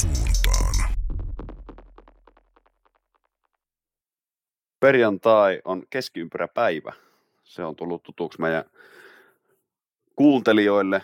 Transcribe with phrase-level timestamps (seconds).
[0.00, 0.74] suuntaan.
[4.80, 6.92] Perjantai on keskiympyräpäivä.
[7.44, 8.64] Se on tullut tutuksi meidän
[10.16, 11.02] kuuntelijoille,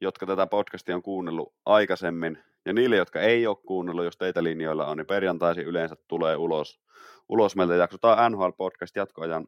[0.00, 2.38] jotka tätä podcastia on kuunnellut aikaisemmin.
[2.64, 6.80] Ja niille, jotka ei ole kuunnellut, jos teitä linjoilla on, niin perjantaisin yleensä tulee ulos,
[7.28, 7.98] ulos meiltä jakso.
[7.98, 9.46] Tämä on NHL-podcast jatkoajan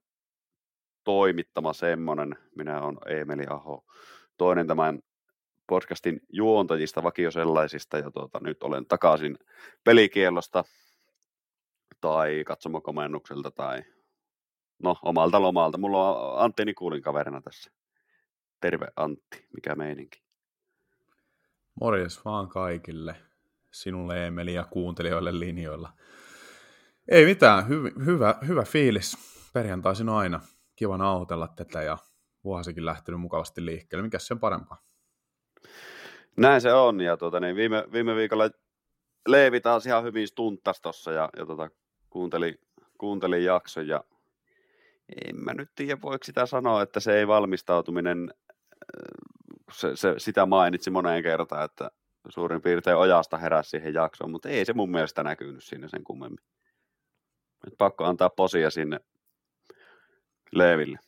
[1.04, 2.36] toimittama semmoinen.
[2.56, 3.84] Minä olen Eemeli Aho,
[4.36, 4.98] toinen tämän
[5.68, 9.38] podcastin juontajista, vakiosellaisista, ja tuota, nyt olen takaisin
[9.84, 10.64] pelikielosta
[12.00, 13.82] tai katsomokomennukselta tai
[14.82, 15.78] no omalta lomalta.
[15.78, 17.70] Mulla on Antti Nikulin kaverina tässä.
[18.60, 20.22] Terve Antti, mikä meininki?
[21.80, 23.16] Morjes vaan kaikille,
[23.72, 25.92] sinulle Emeli ja kuuntelijoille linjoilla.
[27.08, 29.16] Ei mitään, hy- hyvä, hyvä fiilis.
[29.52, 30.40] Perjantaisin aina.
[30.76, 31.98] Kiva nauhoitella tätä ja
[32.44, 34.02] vuosikin lähtenyt mukavasti liikkeelle.
[34.02, 34.87] Mikäs sen parempaa?
[36.36, 38.50] Näin se on, ja tuota, niin viime, viime viikolla
[39.28, 41.70] Leevi taas ihan hyvin stuntas tossa ja, ja tuota,
[42.10, 42.60] kuuntelin,
[42.98, 44.04] kuuntelin jakson ja
[45.26, 48.34] en mä nyt tiedä, voiko sitä sanoa, että se ei valmistautuminen,
[49.72, 51.90] se, se, sitä mainitsi moneen kertaan, että
[52.28, 56.38] suurin piirtein ojasta heräsi siihen jaksoon, mutta ei se mun mielestä näkynyt siinä sen kummemmin.
[57.66, 59.00] Et pakko antaa posia sinne
[60.52, 60.98] Leeville.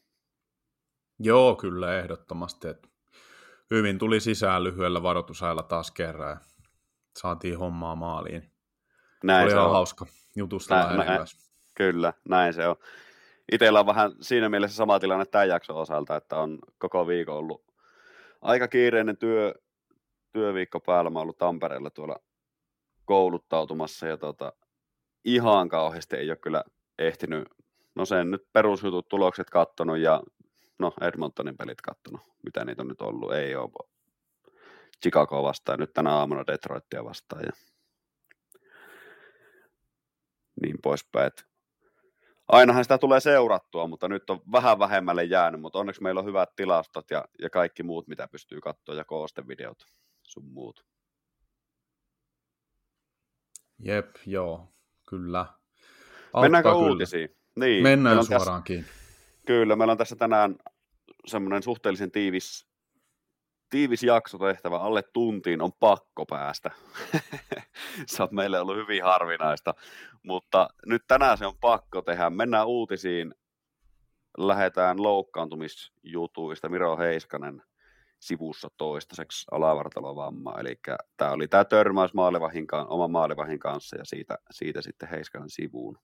[1.18, 2.68] Joo, kyllä ehdottomasti.
[2.68, 2.88] Että
[3.70, 6.36] hyvin tuli sisään lyhyellä varoitusajalla taas kerran ja
[7.18, 8.52] saatiin hommaa maaliin.
[9.24, 9.70] Näin Oli se on.
[9.70, 11.26] hauska jutustella Näin- näin,
[11.74, 12.76] Kyllä, näin se on.
[13.52, 17.64] Itellä on vähän siinä mielessä sama tilanne tämän jakson osalta, että on koko viikon ollut
[18.42, 19.54] aika kiireinen työ,
[20.32, 21.10] työviikko päällä.
[21.10, 22.16] Mä oon ollut Tampereella tuolla
[23.04, 24.52] kouluttautumassa ja tota,
[25.24, 26.64] ihan kauheasti ei ole kyllä
[26.98, 27.48] ehtinyt,
[27.94, 30.22] no sen nyt perusjutut, tulokset kattonut ja
[30.80, 33.70] no Edmontonin pelit kattonut, mitä niitä on nyt ollut, ei ole
[35.02, 37.52] Chicago vastaan, nyt tänä aamuna Detroitia vastaan ja
[40.62, 41.26] niin poispäin.
[41.26, 41.44] Et
[42.48, 46.48] ainahan sitä tulee seurattua, mutta nyt on vähän vähemmälle jäänyt, mutta onneksi meillä on hyvät
[46.56, 49.78] tilastot ja, ja kaikki muut, mitä pystyy katsoa, ja koostevideot
[50.22, 50.84] sun muut.
[53.78, 54.68] Jep, joo,
[55.08, 55.46] kyllä.
[56.40, 56.92] Mennäänkö Auttaa kyllä.
[56.92, 57.36] uutisiin?
[57.56, 58.88] Niin, Mennään on tässä- kiinni.
[59.46, 60.56] Kyllä, meillä on tässä tänään
[61.26, 62.66] semmoinen suhteellisen tiivis,
[63.70, 64.78] tiivis jakso tehtävä.
[64.78, 66.70] Alle tuntiin on pakko päästä.
[68.06, 69.74] se on meille ollut hyvin harvinaista,
[70.22, 72.30] mutta nyt tänään se on pakko tehdä.
[72.30, 73.34] Mennään uutisiin,
[74.38, 76.68] lähdetään loukkaantumisjutuista.
[76.68, 77.62] Miro Heiskanen
[78.20, 80.54] sivussa toistaiseksi alavartalovamma.
[80.58, 80.80] Eli
[81.16, 85.98] tämä oli tämä törmäys maalivahin, oman maalivahin kanssa ja siitä, siitä sitten Heiskanen sivuun.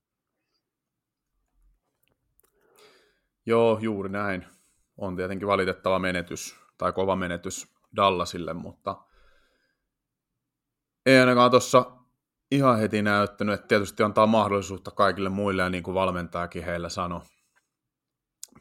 [3.46, 4.46] Joo, juuri näin.
[4.96, 8.96] On tietenkin valitettava menetys, tai kova menetys Dallasille, mutta
[11.06, 11.92] ei ainakaan tuossa
[12.50, 17.20] ihan heti näyttänyt, että tietysti antaa mahdollisuutta kaikille muille, ja niin kuin valmentajakin heillä sanoi,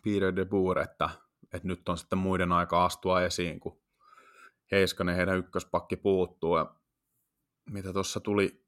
[0.04, 1.10] Peter de Boer, että,
[1.54, 3.82] että nyt on sitten muiden aika astua esiin, kun
[4.72, 6.76] Heiskanen heidän ykköspakki puuttuu, ja
[7.70, 8.66] mitä tuossa tuli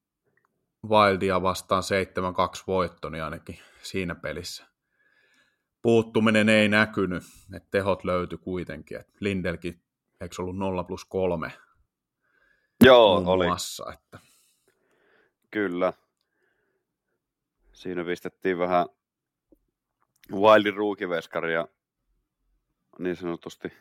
[0.90, 1.84] Wildia vastaan
[2.60, 4.77] 7-2 voitto, niin ainakin siinä pelissä
[5.82, 7.24] puuttuminen ei näkynyt,
[7.54, 9.00] että tehot löytyi kuitenkin.
[9.00, 9.82] Et Lindelkin,
[10.22, 11.52] eikö se ollut 0 plus 3
[12.84, 13.46] Joo, oli.
[13.46, 14.20] muassa, että
[15.52, 15.94] Kyllä.
[17.74, 18.86] Siinä pistettiin vähän
[20.32, 21.68] Wildin ruukiveskaria
[23.00, 23.74] niin sanotusti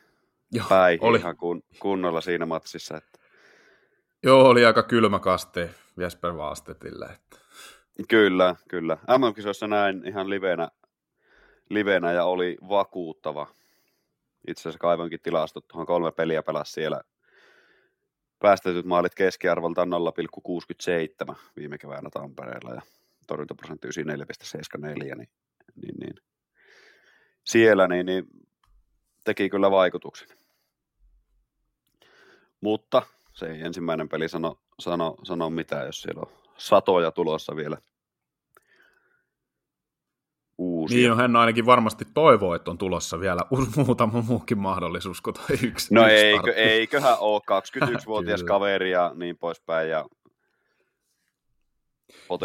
[0.52, 2.96] joo, päihin oli, ihan kun, kunnolla siinä matsissa.
[2.96, 3.18] Että,
[4.22, 7.06] joo, oli aika kylmä kaste Jesper Vaastetille.
[7.06, 7.38] Että.
[8.08, 8.98] kyllä, kyllä.
[9.18, 10.68] MM-kisoissa näin ihan livenä,
[11.70, 13.46] livenä ja oli vakuuttava.
[14.48, 17.00] Itse asiassa kaivoinkin tilastot, tuohon kolme peliä pelasi siellä.
[18.38, 19.88] Päästetyt maalit keskiarvoltaan
[21.28, 22.82] 0,67 viime keväänä Tampereella ja
[23.26, 25.28] torjuntaprosentti 94,74, niin, niin,
[26.00, 26.14] niin.
[27.44, 28.24] siellä niin, niin
[29.24, 30.28] teki kyllä vaikutuksen.
[32.60, 33.02] Mutta
[33.32, 37.78] se ei ensimmäinen peli sano, sano, sano mitään, jos siellä on satoja tulossa vielä
[40.58, 40.96] uusia.
[40.96, 43.40] Niin, no hän ainakin varmasti toivoo, että on tulossa vielä
[43.86, 45.94] muutama muukin mahdollisuus kuin toi yksi.
[45.94, 47.40] No yksi eikö, eiköhän ole
[47.86, 48.48] 21-vuotias Kyllä.
[48.48, 49.90] kaveri ja niin poispäin.
[49.90, 50.04] Ja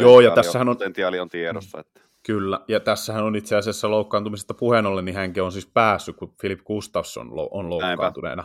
[0.00, 1.80] Joo, ja tässähän on- Potentiaali on tiedossa.
[1.80, 2.00] Että...
[2.26, 6.34] Kyllä, ja tässähän on itse asiassa loukkaantumisesta puheen ollen, niin hänkin on siis päässyt, kun
[6.40, 8.44] Philip Gustafsson on loukkaantuneena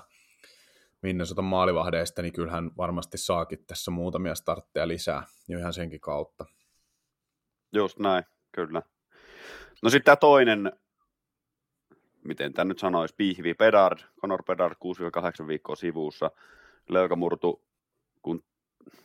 [1.01, 6.45] Minnesotan maalivahdeista, niin kyllä hän varmasti saakin tässä muutamia startteja lisää, jo ihan senkin kautta.
[7.73, 8.81] Just näin, kyllä.
[9.83, 10.71] No sitten tämä toinen,
[12.23, 14.75] miten tämä nyt sanoisi, Pihvi Pedard, Conor Pedard
[15.43, 16.31] 6-8 viikkoa sivussa,
[16.89, 17.63] leukamurtu,
[18.21, 18.43] kun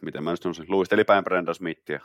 [0.01, 2.01] miten mä nyt sanoisin, luisteli päin Brenda Smithia.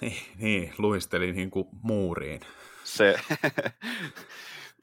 [0.00, 2.40] Niin, niin luisteli niin kuin muuriin.
[2.84, 3.14] Se,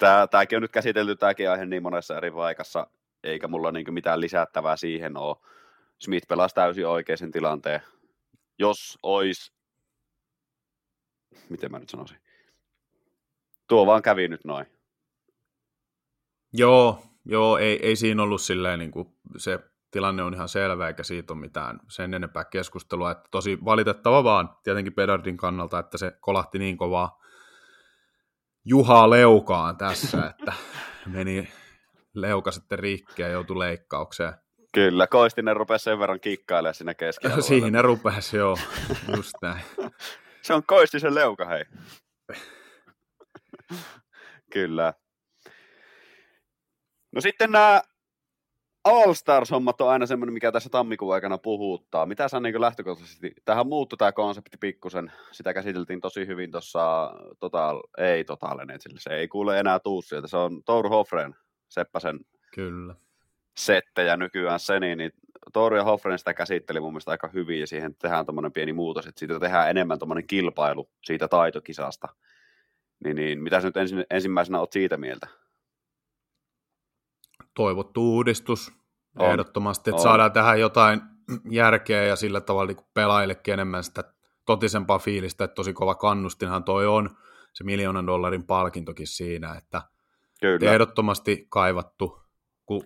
[0.02, 2.88] Tää, tämäkin on nyt käsitelty tämäkin aihe niin monessa eri vaikassa,
[3.24, 5.38] eikä mulla niin mitään lisättävää siihen ole.
[6.00, 7.82] Smith pelasi täysin oikeisen tilanteen.
[8.60, 9.54] Jos olisi,
[11.50, 12.18] miten mä nyt sanoisin,
[13.68, 14.66] tuo vaan kävi nyt noin.
[16.54, 19.08] Joo, joo ei, ei siinä ollut silleen niin kuin
[19.38, 19.60] se
[19.92, 23.12] tilanne on ihan selvä, eikä siitä ole mitään sen enempää keskustelua.
[23.12, 27.22] Että tosi valitettava vaan tietenkin Pedardin kannalta, että se kolahti niin kovaa
[28.66, 30.54] Juhaa leukaan tässä, että
[31.06, 31.52] meni
[32.14, 34.34] leuka sitten rikki ja joutui leikkaukseen.
[34.74, 37.42] Kyllä, Koistinen rupesi sen verran kikkailemaan siinä keskellä.
[37.42, 38.58] Siinä rupesi, joo,
[39.16, 39.62] just näin.
[40.42, 41.66] Se on Koistisen leuka, hei.
[44.54, 44.94] Kyllä.
[47.12, 47.82] No sitten nämä
[48.84, 52.06] All-Stars-hommat on aina semmoinen, mikä tässä tammikuun aikana puhuttaa.
[52.06, 57.82] Mitä sä niin lähtökohtaisesti, tähän muuttui tämä konsepti pikkusen, sitä käsiteltiin tosi hyvin tuossa Total,
[57.98, 58.58] ei Total
[58.98, 61.36] se ei kuule enää tuu sieltä, se on Tour Hoffren,
[61.70, 62.20] Seppäsen
[62.54, 62.96] Kyllä.
[63.58, 65.12] settejä nykyään se, niin, niin
[65.54, 69.08] Tour ja Hoffren sitä käsitteli mun mielestä aika hyvin ja siihen tehdään tuommoinen pieni muutos,
[69.08, 72.08] että siitä tehdään enemmän tuommoinen kilpailu siitä taitokisasta.
[73.04, 75.28] Niin, niin mitä sä nyt ensin, ensimmäisenä oot siitä mieltä?
[77.54, 78.72] toivottu uudistus
[79.20, 79.30] on.
[79.30, 80.04] ehdottomasti, että on.
[80.04, 81.02] saadaan tähän jotain
[81.50, 84.04] järkeä ja sillä tavalla niin pelaajillekin enemmän sitä
[84.46, 87.10] totisempaa fiilistä, että tosi kova kannustinhan toi on,
[87.54, 89.82] se miljoonan dollarin palkintokin siinä, että
[90.42, 90.72] Kyllä.
[90.72, 92.21] ehdottomasti kaivattu,
[92.66, 92.84] kun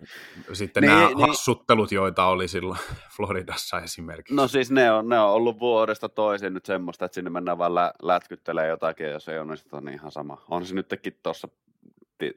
[0.54, 1.20] sitten niin, nämä niin.
[1.28, 2.80] hassuttelut, joita oli silloin
[3.16, 4.36] Floridassa esimerkiksi.
[4.36, 7.76] No siis ne on, ne on ollut vuodesta toiseen nyt semmoista, että sinne mennään vaan
[7.76, 10.42] lä- lätkyttelee jotakin, jos ei onnistu, niin ihan sama.
[10.50, 11.48] On se nytkin tuossa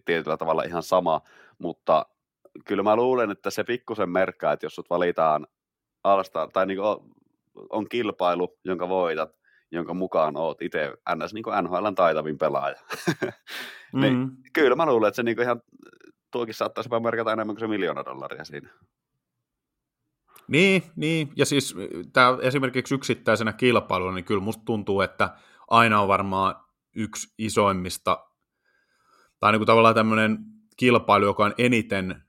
[0.04, 1.20] tietyllä tavalla ihan sama,
[1.58, 2.06] mutta
[2.64, 5.46] kyllä mä luulen, että se pikkusen merkkaa, että jos sut valitaan
[6.04, 7.04] alsta, tai niin on,
[7.70, 9.38] on kilpailu, jonka voitat,
[9.70, 11.34] jonka mukaan oot itse ns.
[11.34, 12.76] Niin NHLn taitavin pelaaja.
[13.92, 14.36] niin, mm.
[14.52, 15.62] Kyllä mä luulen, että se niin ihan,
[16.30, 18.70] tuokin saattaisi merkata enemmän kuin se miljoona dollaria siinä.
[20.48, 21.32] Niin, niin.
[21.36, 21.74] ja siis
[22.12, 25.30] tämä esimerkiksi yksittäisenä kilpailuna, niin kyllä musta tuntuu, että
[25.68, 26.54] aina on varmaan
[26.96, 28.26] yksi isoimmista,
[29.40, 30.38] tai niin kuin tavallaan tämmöinen
[30.76, 32.22] kilpailu, joka on eniten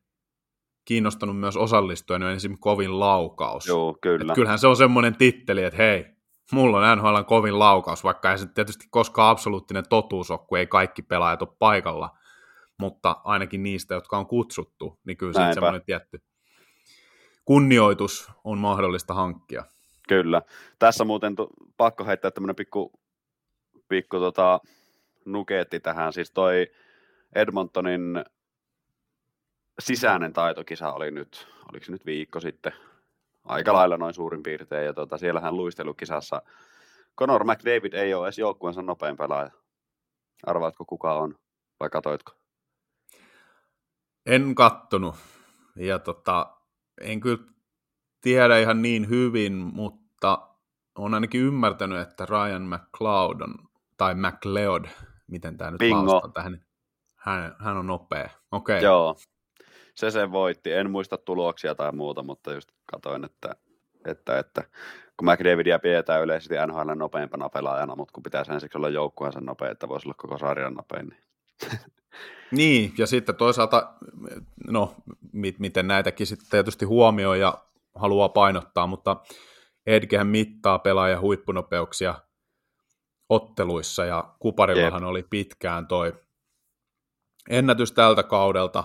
[0.85, 3.67] kiinnostanut myös osallistua, niin esimerkiksi kovin laukaus.
[3.67, 4.31] Joo, kyllä.
[4.31, 6.05] Et kyllähän se on semmoinen titteli, että hei,
[6.51, 10.67] mulla on NHL kovin laukaus, vaikka ei se tietysti koskaan absoluuttinen totuus ole, kun ei
[10.67, 12.17] kaikki pelaajat ole paikalla,
[12.79, 16.21] mutta ainakin niistä, jotka on kutsuttu, niin kyllä se semmoinen tietty
[17.49, 19.63] kunnioitus on mahdollista hankkia.
[20.07, 20.41] Kyllä.
[20.79, 22.91] Tässä muuten tu- pakko heittää tämmöinen pikku,
[23.87, 24.59] pikku tota,
[25.25, 26.13] nukeetti tähän.
[26.13, 26.67] Siis toi
[27.35, 28.23] Edmontonin
[29.79, 32.71] sisäinen taitokisa oli nyt, oliko se nyt viikko sitten,
[33.43, 36.41] aika lailla noin suurin piirtein, ja tota, siellähän luistelukisassa
[37.17, 39.51] Conor McDavid ei ole edes joukkueensa nopein pelaaja.
[40.43, 41.35] Arvaatko kuka on,
[41.79, 42.38] vai katoitko?
[44.29, 45.15] En kattonut,
[45.75, 46.55] ja tota,
[47.01, 47.43] en kyllä
[48.21, 50.49] tiedä ihan niin hyvin, mutta
[50.95, 53.55] on ainakin ymmärtänyt, että Ryan McLeod on,
[53.97, 54.85] tai McLeod,
[55.27, 56.65] miten tämä nyt lausutaan tähän,
[57.15, 58.29] hän, hän on nopea.
[58.51, 58.77] Okei.
[58.77, 58.85] Okay.
[58.85, 59.15] Joo,
[59.95, 60.73] se sen voitti.
[60.73, 63.55] En muista tuloksia tai muuta, mutta just katoin, että,
[64.05, 64.63] että, että
[65.17, 69.87] kun McDavidia pidetään yleisesti NHL nopeimpana pelaajana, mutta kun pitäisi ensiksi olla joukkueensa nopea, että
[69.87, 71.07] voisi olla koko sarjan nopein.
[71.07, 71.23] Niin.
[72.51, 73.93] Niin, ja sitten toisaalta,
[74.67, 74.95] no,
[75.59, 77.63] miten näitäkin sitten tietysti huomioi ja
[77.95, 79.17] haluaa painottaa, mutta
[79.85, 82.15] Edgehän mittaa pelaajan huippunopeuksia
[83.29, 85.09] otteluissa, ja Kuparillahan Jep.
[85.09, 86.13] oli pitkään toi
[87.49, 88.83] ennätys tältä kaudelta,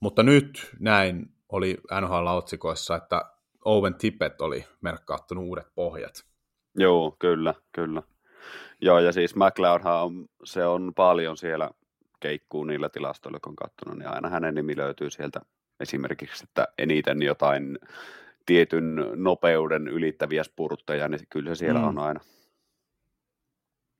[0.00, 3.22] mutta nyt näin oli NHL-otsikoissa, että
[3.64, 6.24] Owen Tippett oli merkkaattunut uudet pohjat.
[6.74, 8.02] Joo, kyllä, kyllä.
[8.80, 11.70] Joo, ja siis McLeodhan on, se on paljon siellä
[12.26, 15.40] keikkuu niillä tilastoilla, kun on katsonut, niin aina hänen nimi löytyy sieltä
[15.80, 17.78] esimerkiksi, että eniten jotain
[18.46, 21.86] tietyn nopeuden ylittäviä spurtteja, niin kyllä se siellä mm.
[21.86, 22.20] on aina.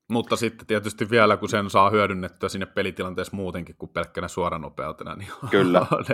[0.09, 5.29] Mutta sitten tietysti vielä, kun sen saa hyödynnettyä sinne pelitilanteessa muutenkin kuin pelkkänä suoranopeutena, niin
[5.51, 5.81] Kyllä.
[5.91, 6.05] on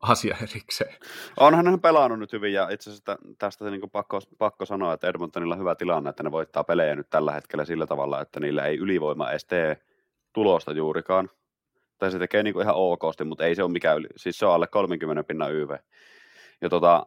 [0.00, 0.96] asia erikseen.
[1.36, 5.08] Onhan hän pelannut nyt hyvin, ja itse asiassa tästä niin kuin pakko, pakko sanoa, että
[5.08, 8.66] Edmontonilla on hyvä tilanne, että ne voittaa pelejä nyt tällä hetkellä sillä tavalla, että niillä
[8.66, 9.82] ei ylivoima edes tee
[10.32, 11.30] tulosta juurikaan.
[12.00, 14.46] Tai se tekee niin kuin ihan okosti, mutta ei se ole mikään, yli, siis se
[14.46, 15.70] on alle 30 pinnan YV.
[16.60, 17.06] Ja tota,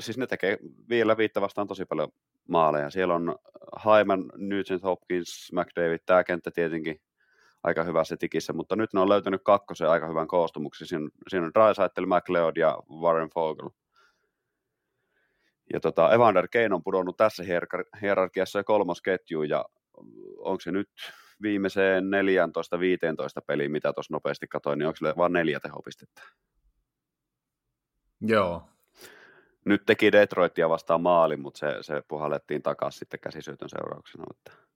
[0.00, 2.08] siis ne tekee vielä viittä vastaan tosi paljon
[2.48, 2.90] maaleja.
[2.90, 3.36] Siellä on
[3.84, 7.00] Hyman, Nugent Hopkins, McDavid, tämä kenttä tietenkin
[7.62, 10.86] aika hyvässä tikissä, mutta nyt ne on löytänyt kakkosen aika hyvän koostumuksen.
[10.86, 13.70] Siinä, siinä on Drysaitel, McLeod ja Warren Fogel.
[15.72, 17.44] Ja tota, Evander Kane on pudonnut tässä
[18.02, 19.64] hierarkiassa jo kolmas ketju, ja
[20.38, 20.90] onko se nyt
[21.42, 22.08] viimeiseen 14-15
[23.46, 26.22] peliin, mitä tuossa nopeasti katsoin, niin onko se vain neljä tehopistettä?
[28.20, 28.62] Joo.
[29.64, 34.24] Nyt teki Detroitia vastaan maalin, mutta se, se puhallettiin takaisin sitten käsisyötön seurauksena.
[34.30, 34.66] Että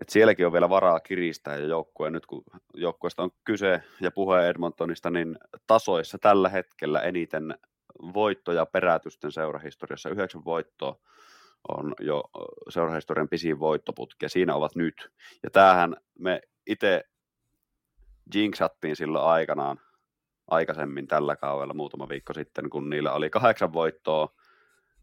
[0.00, 4.48] et sielläkin on vielä varaa kiristää ja joukkue, nyt kun joukkueesta on kyse ja puhe
[4.48, 7.58] Edmontonista, niin tasoissa tällä hetkellä eniten
[8.14, 11.00] voittoja perätysten seurahistoriassa, yhdeksän voittoa
[11.68, 12.24] on jo
[12.68, 15.08] seurahistorian pisin voittoputki ja siinä ovat nyt.
[15.42, 17.04] Ja tämähän me itse
[18.34, 19.80] jinxattiin silloin aikanaan
[20.50, 24.28] aikaisemmin tällä kaudella muutama viikko sitten, kun niillä oli kahdeksan voittoa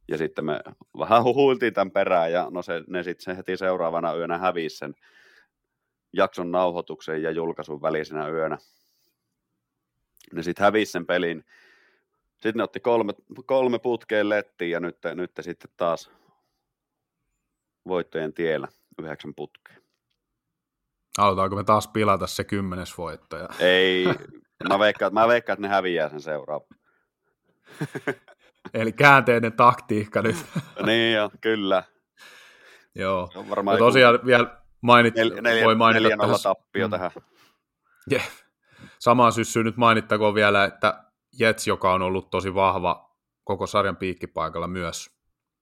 [0.08, 0.60] ja sitten me
[0.98, 4.94] vähän huhuiltiin tämän perään ja no se, ne sitten heti seuraavana yönä hävisi sen
[6.14, 8.58] jakson nauhoituksen ja julkaisun välisenä yönä.
[10.34, 11.46] Ne sitten hävisi sen pelin.
[12.32, 13.14] Sitten ne otti kolme,
[13.46, 16.12] kolme putkeen lettiin ja nyt, nyt sitten taas
[17.88, 18.68] voittojen tiellä
[19.00, 19.82] yhdeksän putkeen.
[21.18, 23.50] Halutaanko me taas pilata se kymmenes voittaja?
[23.60, 24.06] Ei,
[24.70, 26.66] mä veikkaan, mä veikkaan että ne häviää sen seuraava.
[28.74, 30.36] Eli käänteinen taktiikka nyt.
[30.86, 31.84] niin jo, kyllä.
[32.96, 33.30] Joo.
[33.36, 34.26] On varmaan ja tosiaan joku...
[34.26, 36.36] vielä mainit, nel, neljä, voi mainita neljä tähän...
[36.44, 36.92] tappio mm.
[36.92, 37.12] tähän.
[38.12, 38.30] Yeah.
[39.00, 41.04] Samaan syssyyn nyt mainittakoon vielä, että
[41.40, 45.12] Jets, joka on ollut tosi vahva koko sarjan piikkipaikalla myös,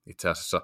[0.05, 0.61] itse asiassa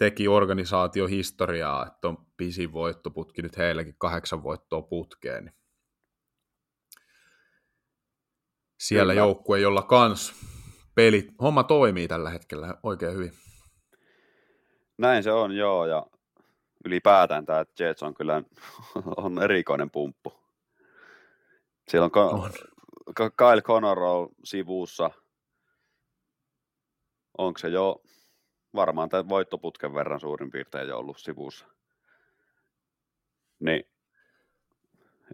[0.00, 5.44] teki organisaatiohistoriaa, että on pisin voittoputki nyt heillekin kahdeksan voittoa putkeen.
[5.44, 5.54] Niin
[8.80, 9.22] siellä Kyllä.
[9.24, 10.34] joukkue, jolla kans
[10.94, 13.32] pelit, homma toimii tällä hetkellä oikein hyvin.
[14.98, 16.06] Näin se on, joo, ja
[16.84, 18.42] ylipäätään tämä Jets on kyllä
[19.24, 20.32] on erikoinen pumppu.
[21.88, 22.52] Siellä on, Ka- on.
[23.14, 23.98] Kyle Connor
[24.44, 25.10] sivussa.
[27.38, 28.02] Onko se jo
[28.74, 31.66] varmaan tämän voittoputken verran suurin piirtein jo ollut sivussa.
[33.60, 33.84] Niin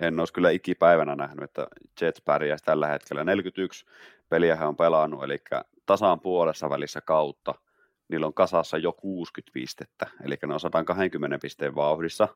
[0.01, 1.67] en olisi kyllä ikipäivänä nähnyt, että
[2.01, 3.25] Jets pärjäisi tällä hetkellä.
[3.25, 3.87] 41
[4.29, 5.39] peliä he on pelannut, eli
[5.87, 7.55] tasaan puolessa välissä kautta.
[8.09, 12.29] Niillä on kasassa jo 60 pistettä, eli ne on 120 pisteen vauhdissa.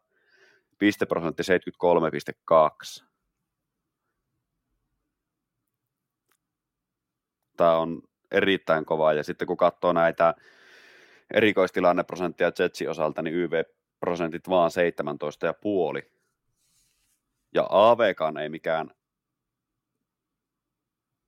[0.79, 3.05] Pisteprosentti 73,2.
[7.57, 10.35] Tämä on erittäin kova, ja sitten kun katsoo näitä
[11.35, 14.71] erikoistilanneprosenttia Jetsin osalta, niin YV-prosentit vaan
[16.01, 16.11] 17,5.
[17.55, 18.91] Ja AVkaan ei mikään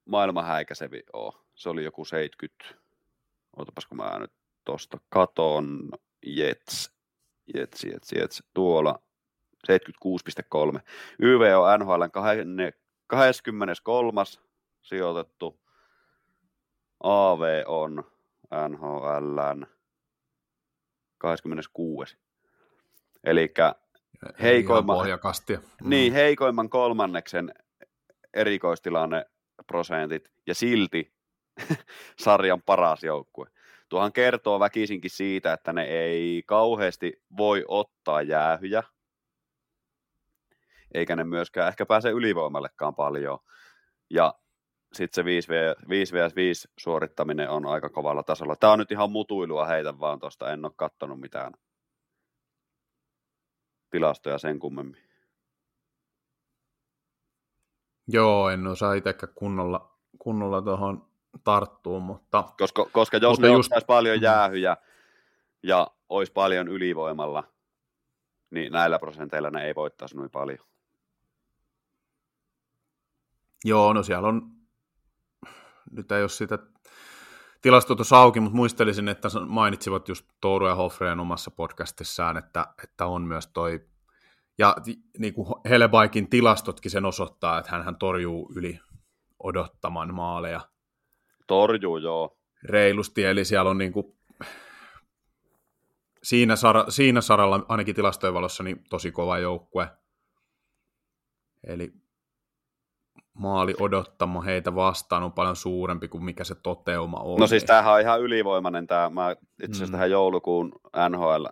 [0.04, 1.32] maailman häikäisevi ole.
[1.54, 2.64] Se oli joku 70.
[3.56, 4.32] Otapas kun mä nyt
[4.64, 5.90] tosta katon.
[6.26, 6.92] Jets,
[7.54, 8.42] Jets, Jets, Jets.
[8.54, 9.02] Tuolla
[9.72, 10.80] 76,3.
[11.18, 12.02] YV on NHL
[13.06, 14.22] 23.
[14.82, 15.60] sijoitettu.
[17.02, 18.04] AV on
[18.68, 19.38] NHL
[21.22, 22.16] 26.
[23.24, 23.54] Eli
[24.42, 24.96] heikoimman,
[25.82, 26.14] niin, mm.
[26.14, 27.54] heikoimman kolmanneksen
[28.34, 29.24] erikoistilanne
[29.66, 31.14] prosentit ja silti
[32.24, 33.46] sarjan paras joukkue.
[33.88, 38.82] Tuohan kertoo väkisinkin siitä, että ne ei kauheasti voi ottaa jäähyjä,
[40.94, 43.38] eikä ne myöskään ehkä pääse ylivoimallekaan paljon.
[44.10, 44.34] Ja
[44.92, 45.48] sitten se 5
[46.14, 48.56] vs 5 suorittaminen on aika kovalla tasolla.
[48.56, 51.52] Tämä on nyt ihan mutuilua heitä vaan tuosta, en ole katsonut mitään
[53.90, 55.02] tilastoja sen kummemmin.
[58.08, 61.06] Joo, en osaa itsekään kunnolla, kunnolla tuohon
[61.44, 62.44] tarttua, mutta...
[62.58, 63.72] Koska, koska jos mutta ne just...
[63.86, 64.76] paljon jäähyjä
[65.62, 67.44] ja olisi paljon ylivoimalla,
[68.50, 70.58] niin näillä prosenteilla ne ei voittaisi noin paljon.
[73.64, 74.50] Joo, no siellä on,
[75.92, 76.58] nyt ei ole sitä
[77.62, 83.06] tilasto tuossa auki, mutta muistelisin, että mainitsivat just Touru ja Hoffreen omassa podcastissaan, että, että
[83.06, 83.80] on myös toi,
[84.58, 84.76] ja
[85.18, 88.80] niin kuin Helebaikin tilastotkin sen osoittaa, että hän torjuu yli
[89.38, 90.60] odottaman maaleja.
[91.46, 92.38] Torjuu, joo.
[92.64, 94.16] Reilusti, eli siellä on niin kuin,
[96.22, 99.90] siinä, sara, siinä saralla ainakin tilastojen valossa niin tosi kova joukkue.
[101.64, 102.01] Eli
[103.34, 107.40] maali odottama heitä vastaan on paljon suurempi kuin mikä se toteuma on.
[107.40, 109.92] No siis tämähän on ihan ylivoimainen tämä, mä itse asiassa mm.
[109.92, 110.72] tähän joulukuun
[111.08, 111.44] NHL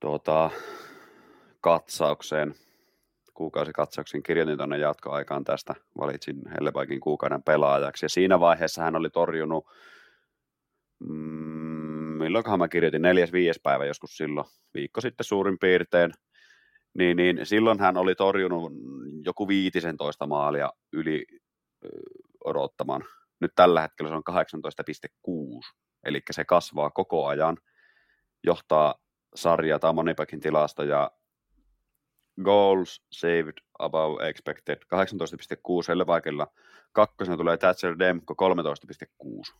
[0.00, 0.50] tuota,
[1.60, 2.54] katsaukseen,
[3.34, 9.66] kuukausikatsauksen kirjoitin tuonne jatkoaikaan tästä, valitsin Hellebaikin kuukauden pelaajaksi, ja siinä vaiheessa hän oli torjunut,
[10.98, 16.12] mm, milloinkohan mä kirjoitin, neljäs viides päivä joskus silloin, viikko sitten suurin piirtein,
[16.98, 18.72] niin, niin silloin hän oli torjunut
[19.24, 21.26] joku 15 maalia yli
[22.44, 23.04] odottaman
[23.40, 25.74] nyt tällä hetkellä se on 18,6,
[26.04, 27.56] eli se kasvaa koko ajan,
[28.44, 28.94] johtaa
[29.34, 31.10] sarja tai Monipäkin tilasta ja
[32.44, 36.46] goals saved above expected 18,6 Levaikilla.
[36.92, 38.34] Kakkosena tulee Thatcher Demko
[39.52, 39.58] 13,6.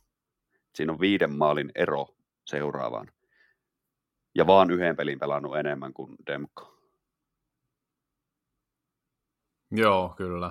[0.75, 2.07] Siinä on viiden maalin ero
[2.47, 3.13] seuraavaan.
[4.35, 6.78] Ja vaan yhden pelin pelannut enemmän kuin Demko.
[9.71, 10.51] Joo, kyllä.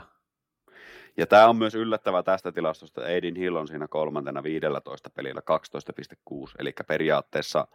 [1.17, 3.01] Ja tämä on myös yllättävä tästä tilastosta.
[3.01, 6.51] Aidin Hill on siinä kolmantena 15 pelillä 12,6.
[6.59, 7.67] Eli periaatteessa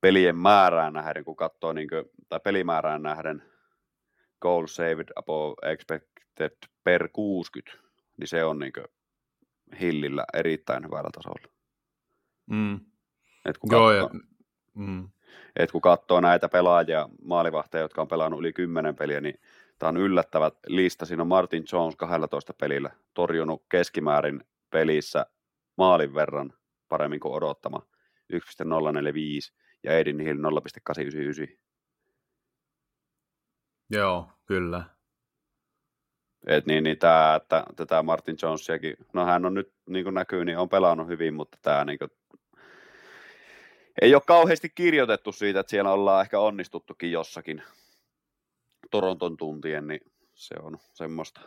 [0.00, 3.42] pelien määrään nähden, kun katsoo, niin kuin, tai pelimäärään nähden
[4.40, 7.78] goal saved above expected per 60,
[8.16, 8.86] niin se on niin kuin
[9.80, 11.52] Hillillä erittäin hyvällä tasolla.
[12.50, 12.80] Mm.
[13.44, 14.20] Et kun, Joo, katsoo, ja,
[14.74, 15.08] mm.
[15.56, 19.40] Et kun katsoo näitä pelaajia, maalivahteja, jotka on pelannut yli 10 peliä, niin
[19.78, 21.06] tämä on yllättävä lista.
[21.06, 25.26] Siinä on Martin Jones 12 pelillä torjunut keskimäärin pelissä
[25.76, 26.52] maalin verran
[26.88, 27.86] paremmin kuin odottama
[28.28, 29.52] 1,045
[29.82, 31.58] ja Aiden Hill 0,899.
[33.90, 34.84] Joo, kyllä.
[36.46, 40.44] Et niin, niin tää, että tätä Martin Jonesiakin, no hän on nyt niin kuin näkyy,
[40.44, 42.10] niin on pelannut hyvin, mutta tämä niin kuin,
[44.02, 47.62] ei ole kauheasti kirjoitettu siitä, että siellä ollaan ehkä onnistuttukin jossakin
[48.90, 50.00] Toronton tuntien, niin
[50.34, 51.40] se on semmoista.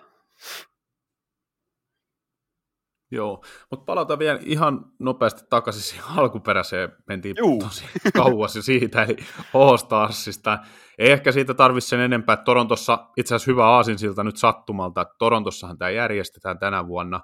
[3.11, 7.59] Joo, mutta palataan vielä ihan nopeasti takaisin siihen alkuperäiseen, mentiin Juu.
[7.63, 9.15] tosi kauas jo siitä, eli
[9.53, 10.57] All-Starsista.
[10.97, 15.15] Ei ehkä siitä tarvitse sen enempää, että Torontossa, itse asiassa hyvä aasinsilta nyt sattumalta, että
[15.19, 17.21] Torontossahan tämä järjestetään tänä vuonna,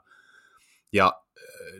[0.93, 1.13] ja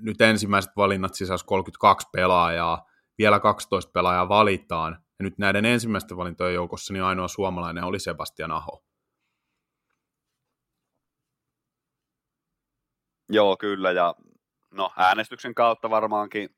[0.01, 2.85] nyt ensimmäiset valinnat sisälsi 32 pelaajaa,
[3.17, 8.51] vielä 12 pelaajaa valitaan, ja nyt näiden ensimmäisten valintojen joukossa niin ainoa suomalainen oli Sebastian
[8.51, 8.83] Aho.
[13.29, 14.15] Joo, kyllä, ja
[14.71, 16.49] no äänestyksen kautta varmaankin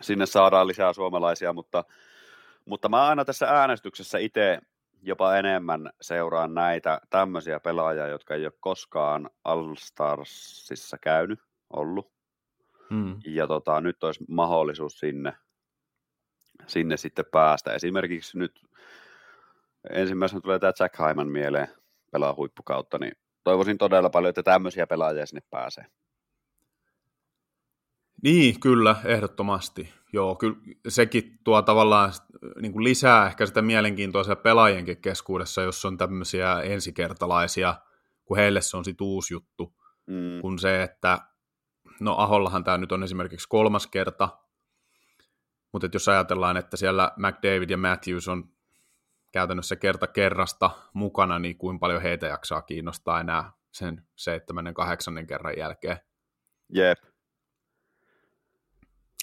[0.00, 1.84] sinne saadaan lisää suomalaisia, mutta,
[2.64, 4.60] mutta mä aina tässä äänestyksessä itse
[5.02, 11.40] jopa enemmän seuraan näitä tämmöisiä pelaajia, jotka ei ole koskaan All-Starsissa käynyt,
[11.70, 12.12] ollut.
[12.90, 13.20] Hmm.
[13.26, 15.32] Ja tota, nyt olisi mahdollisuus sinne,
[16.66, 17.72] sinne sitten päästä.
[17.72, 18.60] Esimerkiksi nyt
[19.90, 21.68] ensimmäisenä tulee tämä Jack Hyman mieleen
[22.12, 23.12] pelaa huippukautta, niin
[23.44, 25.86] toivoisin todella paljon, että tämmöisiä pelaajia sinne pääsee.
[28.22, 29.92] Niin, kyllä, ehdottomasti.
[30.12, 30.56] Joo, kyllä
[30.88, 32.12] sekin tuo tavallaan
[32.60, 37.74] niin kuin lisää ehkä sitä mielenkiintoisia pelaajienkin keskuudessa, jos on tämmöisiä ensikertalaisia,
[38.24, 39.74] kun heille se on sitten uusi juttu,
[40.06, 40.40] Mm.
[40.40, 41.18] kun se, että
[42.00, 44.28] no Ahollahan tämä nyt on esimerkiksi kolmas kerta,
[45.74, 48.48] mutta jos ajatellaan, että siellä McDavid ja Matthews on
[49.32, 55.54] käytännössä kerta kerrasta mukana, niin kuinka paljon heitä jaksaa kiinnostaa enää sen seitsemännen, kahdeksannen kerran
[55.58, 55.96] jälkeen.
[56.74, 56.98] Jep.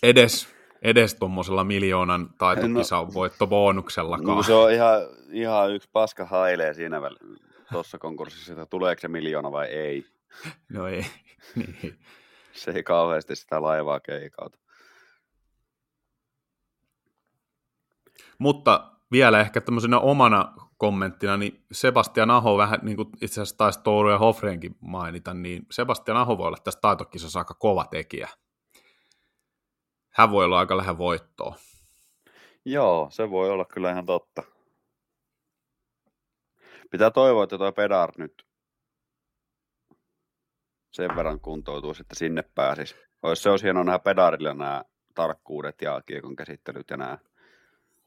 [0.04, 0.48] Edes,
[0.82, 4.38] edes tuommoisella miljoonan taitokisan no, voittobonuksellakaan.
[4.38, 7.02] No, se on ihan, ihan yksi paska hailee siinä
[7.72, 10.06] tuossa konkurssissa, että tuleeko se miljoona vai ei.
[10.70, 11.06] No ei,
[11.56, 12.00] niin.
[12.52, 14.62] Se ei kauheasti sitä laivaa keikauta.
[18.42, 23.80] Mutta vielä ehkä tämmöisenä omana kommenttina, niin Sebastian Aho vähän niin kuin itse asiassa taisi
[23.84, 28.30] Touru ja Hoffrenkin mainita, niin Sebastian Aho voi olla tässä taitokisassa aika kova tekijä.
[30.10, 31.56] Hän voi olla aika lähellä voittoa.
[32.66, 34.44] Joo, se voi olla kyllä ihan totta.
[36.92, 38.46] Pitää toivoa, että tuo Pedar nyt
[40.92, 42.96] sen verran kuntoutuisi, että sinne pääsisi.
[43.22, 44.84] Olisi, se olisi hienoa nähdä Pedarilla nämä
[45.16, 47.18] tarkkuudet ja kiekon käsittelyt ja nämä.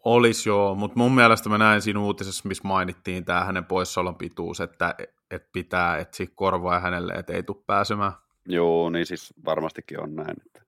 [0.04, 4.60] Olisi joo, mutta mun mielestä mä näin siinä uutisessa, missä mainittiin tämä hänen poissaolon pituus,
[4.60, 4.94] että,
[5.30, 8.12] että pitää etsiä korvaa hänelle, että ei tule pääsemään.
[8.46, 10.36] Joo, niin siis varmastikin on näin.
[10.46, 10.62] Että...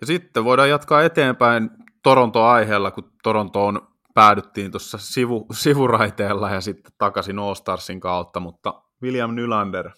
[0.00, 1.70] Ja sitten voidaan jatkaa eteenpäin
[2.02, 9.34] Toronto-aiheella, kun Torontoon päädyttiin tuossa sivu, sivuraiteella ja sitten takaisin All Starsin kautta, mutta William
[9.34, 9.90] Nylander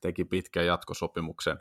[0.00, 1.58] teki pitkän jatkosopimuksen,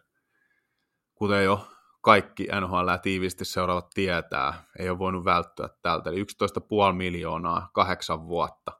[1.15, 1.67] kuten jo
[2.09, 8.71] kaikki NHL tiiviisti seuraavat tietää, ei ole voinut välttyä tältä, eli 11,5 miljoonaa, kahdeksan vuotta.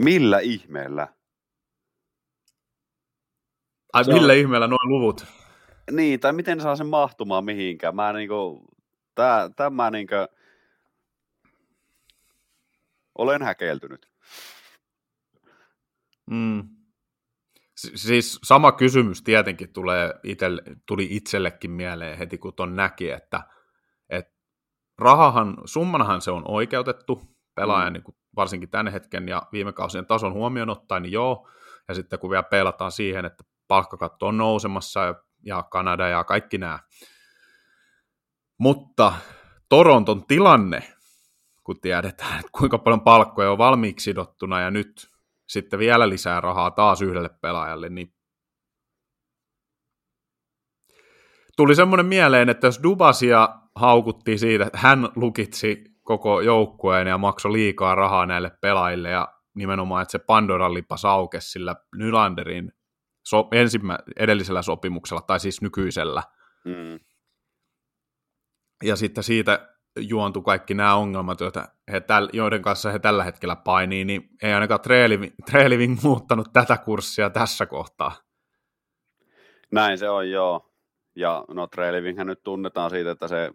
[0.00, 1.08] Millä ihmeellä?
[3.92, 5.26] Ai Se millä on- ihmeellä nuo luvut?
[5.90, 7.96] Niin, tai miten saa sen mahtumaan mihinkään?
[7.96, 8.64] Mä niinku,
[9.14, 10.14] tää, tämä niinku,
[13.18, 14.08] olen häkeltynyt.
[16.30, 16.75] Mm.
[17.76, 23.42] Si- Siis sama kysymys tietenkin tulee itelle, tuli itsellekin mieleen heti, kun ton näki, että,
[24.08, 24.32] että
[24.98, 27.22] rahahan, summanahan se on oikeutettu
[27.54, 27.92] pelaajan Mm.
[27.92, 31.48] niin kuin varsinkin tämän hetken ja viime kausien tason huomioon ottaen, niin joo,
[31.88, 36.58] ja sitten kun vielä peilataan siihen, että palkkakatto on nousemassa ja, ja Kanada ja kaikki
[36.58, 36.78] nämä.
[38.58, 39.12] Mutta
[39.68, 40.82] Toronton tilanne,
[41.64, 45.08] kun tiedetään, että kuinka paljon palkkoja on valmiiksi sidottuna ja nyt
[45.48, 48.14] sitten vielä lisää rahaa taas yhdelle pelaajalle, niin
[51.56, 57.52] tuli semmoinen mieleen, että jos Dubasia haukuttiin siitä, että hän lukitsi koko joukkueen ja maksoi
[57.52, 62.72] liikaa rahaa näille pelaajille ja nimenomaan, että se Pandoran lipas aukesi sillä Nylanderin
[63.26, 66.22] so, ensimmä, edellisellä sopimuksella, tai siis nykyisellä.
[66.64, 67.00] Mm.
[68.84, 73.56] Ja sitten siitä juontu kaikki nämä ongelmat, joita he täl, joiden kanssa he tällä hetkellä
[73.56, 74.80] painii, niin ei ainakaan
[75.50, 78.12] Treeliving muuttanut tätä kurssia tässä kohtaa.
[79.72, 80.72] Näin se on, joo.
[81.14, 83.50] Ja no Treelivinghän nyt tunnetaan siitä, että se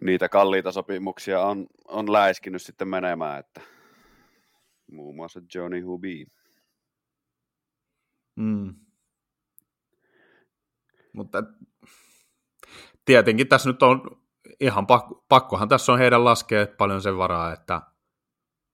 [0.00, 3.60] niitä kalliita sopimuksia on, on läiskinyt sitten menemään, että
[4.92, 6.26] muun muassa Johnny Hubi.
[8.36, 8.74] Mm.
[11.12, 11.42] Mutta
[13.04, 14.19] tietenkin tässä nyt on
[14.60, 17.80] ihan pakko, pakkohan tässä on heidän laskea paljon sen varaa, että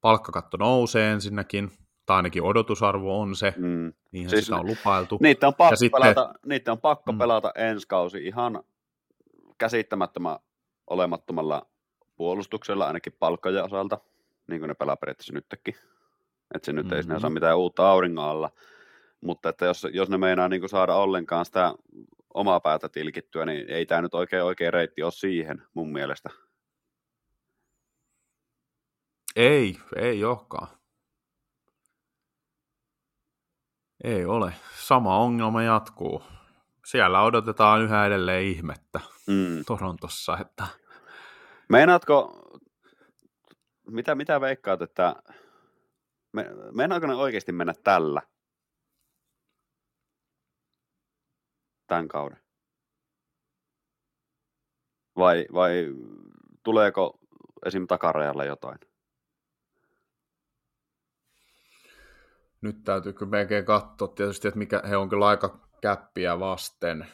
[0.01, 1.71] palkkakatto nousee ensinnäkin,
[2.07, 3.93] tai ainakin odotusarvo on se, mm.
[4.13, 5.19] niinhän siis sitä on lupailtu.
[5.21, 7.19] Niitä on pakko, ja pelata, sitten, niitä on pakko mm.
[7.19, 8.63] pelata ensi kausi ihan
[9.59, 10.39] käsittämättömän
[10.87, 11.67] olemattomalla
[12.17, 13.99] puolustuksella, ainakin palkkojen osalta,
[14.49, 15.75] niin kuin ne pelaa periaatteessa nytkin.
[16.55, 16.97] Että se nyt mm-hmm.
[16.97, 18.51] ei sinä saa mitään uutta auringon alla.
[19.21, 21.75] Mutta että jos, jos ne meinaa niin saada ollenkaan sitä
[22.37, 26.31] omaa päätä tilkittyä, niin ei tämä nyt oikein oikein reitti ole siihen mun mielestä.
[29.37, 30.69] Ei, ei olekaan.
[34.05, 34.53] Ei ole.
[34.75, 36.23] Sama ongelma jatkuu.
[36.87, 39.65] Siellä odotetaan yhä edelleen ihmettä mm.
[39.67, 40.39] Torontossa.
[40.39, 40.67] Että...
[41.69, 42.43] Meinaatko,
[43.87, 45.17] mitä, mitä veikkaat, että
[46.33, 48.23] me, meinaatko ne oikeasti mennä tällä
[51.87, 52.39] tämän kauden?
[55.17, 55.95] Vai, vai
[56.65, 57.19] tuleeko
[57.67, 57.87] esim.
[57.87, 58.79] takarajalla jotain?
[62.61, 67.07] Nyt täytyy kyllä melkein katsoa tietysti, että mikä he on kyllä aika käppiä vasten.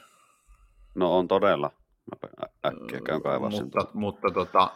[0.94, 1.70] No on todella.
[2.10, 3.90] Mä äkkiä käyn kaivaa mutta, sen.
[3.94, 4.70] Mutta tota,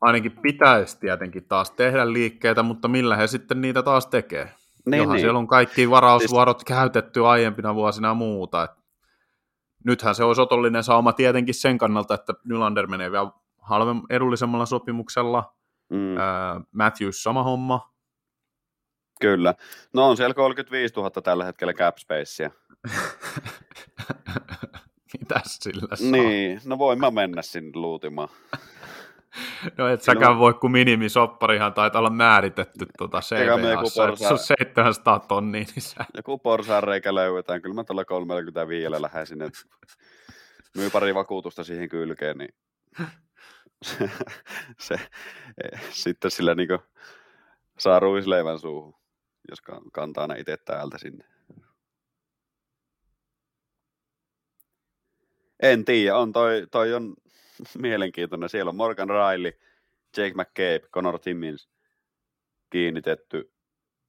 [0.00, 4.52] ainakin pitäisi tietenkin taas tehdä liikkeitä, mutta millä he sitten niitä taas tekee?
[4.86, 5.20] Niin, Johan niin.
[5.20, 6.64] siellä on kaikki varausvuorot siis...
[6.64, 8.62] käytetty aiempina vuosina ja muuta.
[8.62, 8.70] Et
[9.84, 15.54] nythän se olisi otollinen sauma tietenkin sen kannalta, että Nylander menee vielä halvem, edullisemmalla sopimuksella.
[15.90, 16.16] Mm.
[16.16, 16.22] Äh,
[16.72, 17.92] Matthews sama homma.
[19.20, 19.54] Kyllä.
[19.92, 22.50] No on siellä 35 000 tällä hetkellä cap spacea.
[25.18, 26.10] Mitäs sillä saa?
[26.10, 28.28] Niin, no voin mä mennä sinne luutimaan.
[29.78, 30.38] No et säkään no.
[30.38, 36.06] voi, kun minimisopparihan taitaa olla määritetty tuota CVAssa, että se on 700 tonnia lisää.
[36.16, 39.60] Joku porsaan reikä löydetään, kyllä mä tuolla 35 lähden että
[40.76, 42.54] myy pari vakuutusta siihen kylkeen, niin
[43.86, 44.10] se,
[44.78, 44.96] se,
[45.90, 46.78] sitten sillä niinku
[47.78, 48.94] saa ruisleivän suuhun,
[49.50, 51.24] jos kantaa ne itse täältä sinne.
[55.62, 57.14] En tiedä, on toi, toi on
[57.78, 58.48] mielenkiintoinen.
[58.48, 59.52] Siellä on Morgan Riley,
[60.16, 61.68] Jake McCabe, Connor Timmins
[62.70, 63.52] kiinnitetty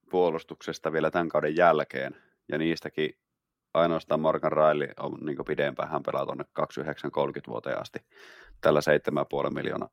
[0.10, 2.16] puolustuksesta vielä tämän kauden jälkeen.
[2.50, 3.18] Ja niistäkin
[3.74, 6.64] ainoastaan Morgan Riley on niin pidempään, hän pelaa tuonne 29-30
[7.48, 8.00] vuoteen asti
[8.62, 8.80] tällä
[9.50, 9.90] 7,5 miljoonaa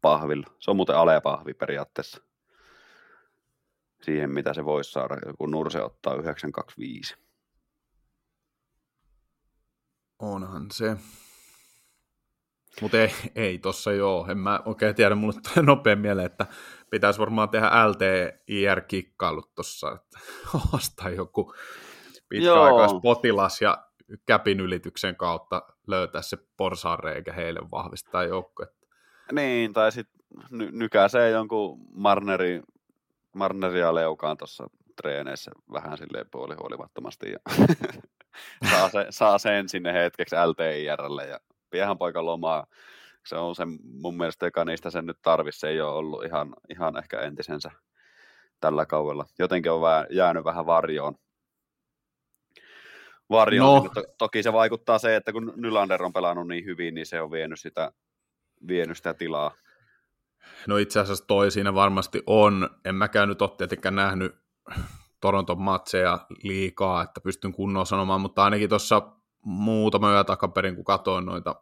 [0.00, 0.46] pahvilla.
[0.58, 2.22] Se on muuten alepahvi periaatteessa
[4.02, 7.16] siihen, mitä se voisi saada, kun Nurse ottaa 925.
[10.18, 10.96] Onhan se.
[12.80, 16.46] Mutta ei, ei tossa joo, en mä oikein tiedä, mulle tulee nopein mieleen, että
[16.90, 20.18] pitäisi varmaan tehdä LTIR-kikkailut tuossa, että
[20.74, 21.54] ostaa joku
[22.28, 23.78] pitkäaikaispotilas ja
[24.26, 28.66] käpin ylityksen kautta löytää se porsaanreikä heille vahvistaa joukko.
[29.32, 32.62] Niin, tai sitten ny- nykäisee jonkun Marneri,
[33.34, 37.38] Marneria leukaan tuossa treeneissä vähän silleen puolihuolimattomasti ja
[38.70, 41.40] saa, se, saa sen sinne hetkeksi LTIRlle ja
[41.74, 42.66] piehän poika lomaa.
[43.26, 45.58] Se on se mun mielestä, joka niistä sen nyt tarvisi.
[45.58, 47.70] Se ei ole ollut ihan, ihan ehkä entisensä
[48.60, 49.26] tällä kaudella.
[49.38, 51.14] Jotenkin on vähän, jäänyt vähän varjoon.
[53.30, 53.84] Varjoon.
[53.84, 53.90] No.
[53.94, 57.30] To, toki se vaikuttaa se, että kun Nylander on pelannut niin hyvin, niin se on
[57.30, 57.92] vienyt sitä,
[58.68, 59.54] vienyt sitä tilaa.
[60.66, 62.70] No itse asiassa toi siinä varmasti on.
[62.84, 64.36] En mäkään nyt ole tietenkään nähnyt
[65.20, 69.02] Toronton matseja liikaa, että pystyn kunnolla sanomaan, mutta ainakin tuossa
[69.44, 71.54] muutama yö takaperin, kun katsoin noita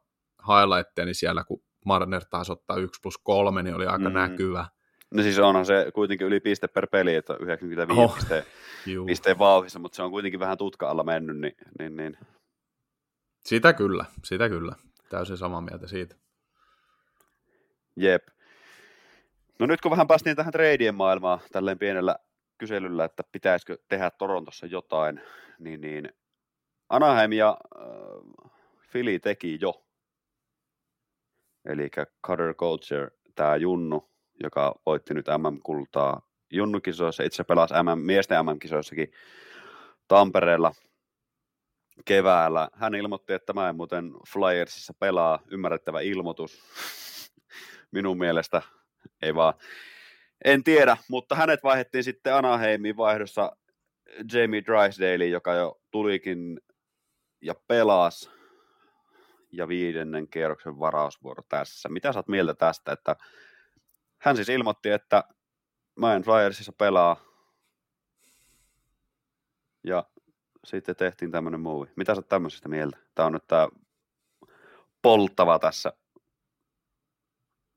[0.48, 4.14] highlightteja, niin siellä kun Marner taisi ottaa 1 plus 3, niin oli aika mm.
[4.14, 4.66] näkyvä.
[5.10, 8.44] No siis onhan se kuitenkin yli piste per peli, että 95 oh, pisteen,
[9.06, 12.18] pisteen vauhissa, mutta se on kuitenkin vähän tutka alla mennyt, niin, niin, niin.
[13.44, 14.74] Sitä kyllä, sitä kyllä.
[15.08, 16.16] Täysin samaa mieltä siitä.
[17.96, 18.22] Jep.
[19.58, 22.16] No nyt kun vähän päästiin tähän treidien maailmaan tälleen pienellä
[22.58, 25.20] kyselyllä, että pitäisikö tehdä Torontossa jotain,
[25.58, 26.12] niin, niin
[26.92, 27.56] Anaheim ja
[28.94, 29.84] äh, teki jo.
[31.64, 31.90] Eli
[32.26, 34.10] Cutter Culture, tämä Junnu,
[34.42, 39.12] joka voitti nyt MM-kultaa Junnukisoissa, itse pelasi MM, miesten MM-kisoissakin
[40.08, 40.74] Tampereella
[42.04, 42.68] keväällä.
[42.72, 46.62] Hän ilmoitti, että mä en muuten Flyersissa pelaa, ymmärrettävä ilmoitus.
[47.90, 48.62] Minun mielestä
[49.22, 49.54] ei vaan,
[50.44, 53.56] en tiedä, mutta hänet vaihdettiin sitten Anaheimiin vaihdossa
[54.32, 56.60] Jamie Drysdale, joka jo tulikin
[57.42, 58.30] ja pelasi
[59.52, 61.88] ja viidennen kierroksen varausvuoro tässä.
[61.88, 63.16] Mitä sä oot mieltä tästä, että
[64.18, 65.24] hän siis ilmoitti, että
[65.96, 67.16] mä en Flyersissa pelaa
[69.84, 70.04] ja
[70.64, 71.92] sitten tehtiin tämmöinen movie.
[71.96, 72.96] Mitä sä oot tämmöisestä mieltä?
[73.14, 73.68] Tämä on nyt tää
[75.02, 75.92] polttava tässä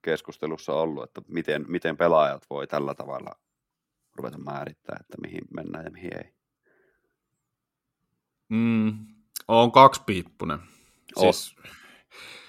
[0.01, 3.31] keskustelussa ollut, että miten, miten pelaajat voi tällä tavalla
[4.15, 6.35] ruveta määrittää, että mihin mennään ja mihin ei.
[8.49, 9.14] Mm,
[9.47, 10.59] on kaksipiippunen.
[11.15, 11.33] Oh.
[11.33, 11.55] Siis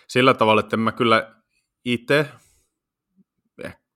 [0.08, 1.34] sillä tavalla, että mä kyllä
[1.84, 2.28] itse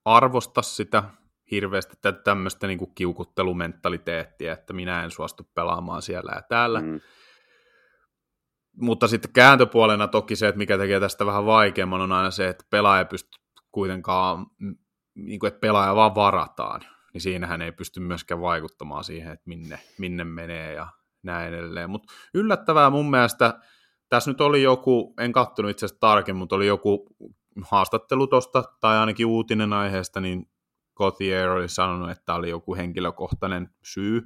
[0.05, 1.03] arvosta sitä
[1.51, 6.81] hirveästi tämmöistä niin kuin kiukuttelumentaliteettia, että minä en suostu pelaamaan siellä ja täällä.
[6.81, 6.99] Mm.
[8.77, 12.65] Mutta sitten kääntöpuolena toki se, että mikä tekee tästä vähän vaikeamman, on aina se, että
[12.69, 14.45] pelaaja pystyy kuitenkaan,
[15.15, 16.81] niin kuin, että pelaaja vaan varataan,
[17.13, 20.87] niin siinähän ei pysty myöskään vaikuttamaan siihen, että minne, minne menee ja
[21.23, 21.89] näin edelleen.
[21.89, 23.59] Mutta yllättävää mun mielestä,
[24.09, 27.07] tässä nyt oli joku, en kattonut itse asiassa tarkemmin, mutta oli joku
[27.61, 30.49] haastattelu tuosta, tai ainakin uutinen aiheesta, niin
[30.95, 34.21] Gauthier oli sanonut, että oli joku henkilökohtainen syy.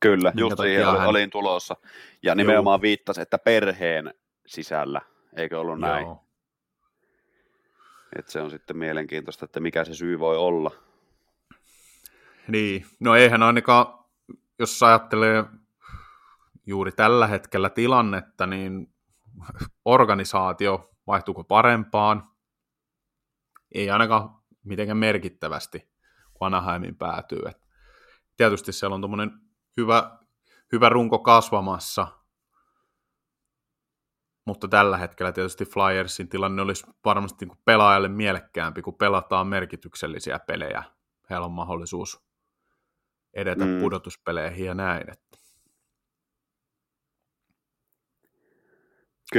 [0.00, 1.08] Kyllä, just siihen hän...
[1.08, 1.76] olin tulossa.
[2.22, 2.82] Ja nimenomaan Joo.
[2.82, 4.14] viittasi, että perheen
[4.46, 5.00] sisällä,
[5.36, 6.06] eikö ollut näin?
[6.06, 6.24] Joo.
[8.18, 10.70] Et se on sitten mielenkiintoista, että mikä se syy voi olla.
[12.48, 13.86] Niin, no eihän ainakaan,
[14.58, 15.44] jos ajattelee
[16.66, 18.94] juuri tällä hetkellä tilannetta, niin
[19.84, 22.30] organisaatio vaihtuuko parempaan?
[23.74, 24.30] Ei ainakaan
[24.64, 25.88] mitenkään merkittävästi,
[26.34, 27.42] kun Anaheimin päätyy.
[27.48, 27.66] Et
[28.36, 29.30] tietysti siellä on tuommoinen
[29.76, 30.18] hyvä,
[30.72, 32.06] hyvä runko kasvamassa,
[34.44, 40.82] mutta tällä hetkellä tietysti Flyersin tilanne olisi varmasti niin pelaajalle mielekkäämpi, kun pelataan merkityksellisiä pelejä.
[41.30, 42.24] Heillä on mahdollisuus
[43.34, 43.80] edetä mm.
[43.80, 45.10] pudotuspeleihin ja näin.
[45.10, 45.23] Että.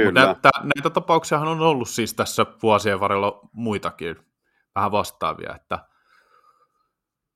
[0.04, 0.24] Kyllä.
[0.24, 4.16] näitä, näitä tapauksia on ollut siis tässä vuosien varrella muitakin
[4.74, 5.88] vähän vastaavia, että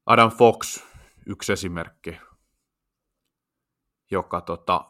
[0.07, 0.85] Adam Fox,
[1.27, 2.19] yksi esimerkki,
[4.11, 4.85] joka tota,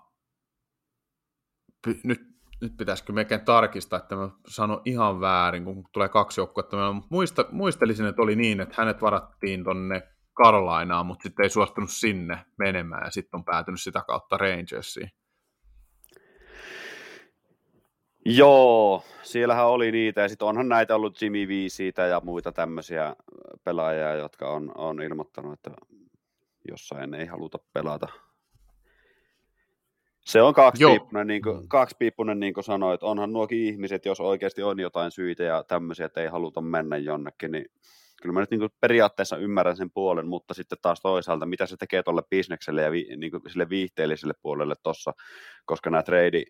[2.05, 2.21] nyt,
[2.61, 6.77] nyt pitäisikö mekin tarkistaa, että mä sanon ihan väärin, kun tulee kaksi joukkuetta.
[6.77, 10.03] Mä muista, muistelisin, että oli niin, että hänet varattiin tonne
[10.33, 15.11] Karolainaan, mutta sitten ei suostunut sinne menemään ja sitten on päätynyt sitä kautta Rangersiin.
[18.25, 23.17] Joo, siellähän oli niitä ja sitten onhan näitä ollut Jimmy V siitä ja muita tämmöisiä
[23.65, 25.71] pelaajia, jotka on, on ilmoittanut, että
[26.69, 28.09] jossain ei haluta pelata.
[30.25, 33.03] Se on kaksipiippunen, niin kuin, kaksipiippunen, niin kuin sanoit.
[33.03, 37.53] Onhan nuokin ihmiset, jos oikeasti on jotain syitä ja tämmöisiä, että ei haluta mennä jonnekin,
[37.53, 37.67] niin
[38.23, 41.77] kyllä mä nyt niin kuin periaatteessa ymmärrän sen puolen, mutta sitten taas toisaalta, mitä se
[41.77, 45.13] tekee tuolle bisnekselle ja vi, niin kuin sille viihteelliselle puolelle tuossa,
[45.65, 46.43] koska nämä trade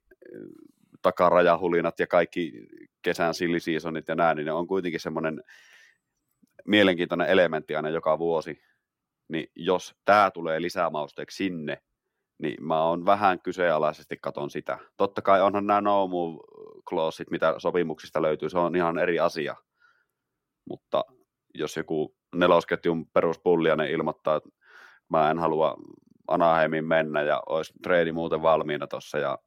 [1.02, 2.52] takarajahulinat ja kaikki
[3.02, 5.42] kesän silliseasonit ja näin, niin ne on kuitenkin semmoinen
[6.66, 8.62] mielenkiintoinen elementti aina joka vuosi.
[9.28, 11.82] Niin jos tämä tulee lisämausteeksi sinne,
[12.42, 14.78] niin mä oon vähän kyseenalaisesti katon sitä.
[14.96, 16.40] Totta kai onhan nämä no move
[17.30, 19.56] mitä sopimuksista löytyy, se on ihan eri asia.
[20.68, 21.04] Mutta
[21.54, 24.48] jos joku nelosketjun peruspullianen ilmoittaa, että
[25.08, 25.76] mä en halua
[26.28, 29.38] Anaheimin mennä ja olisi treidi muuten valmiina tuossa ja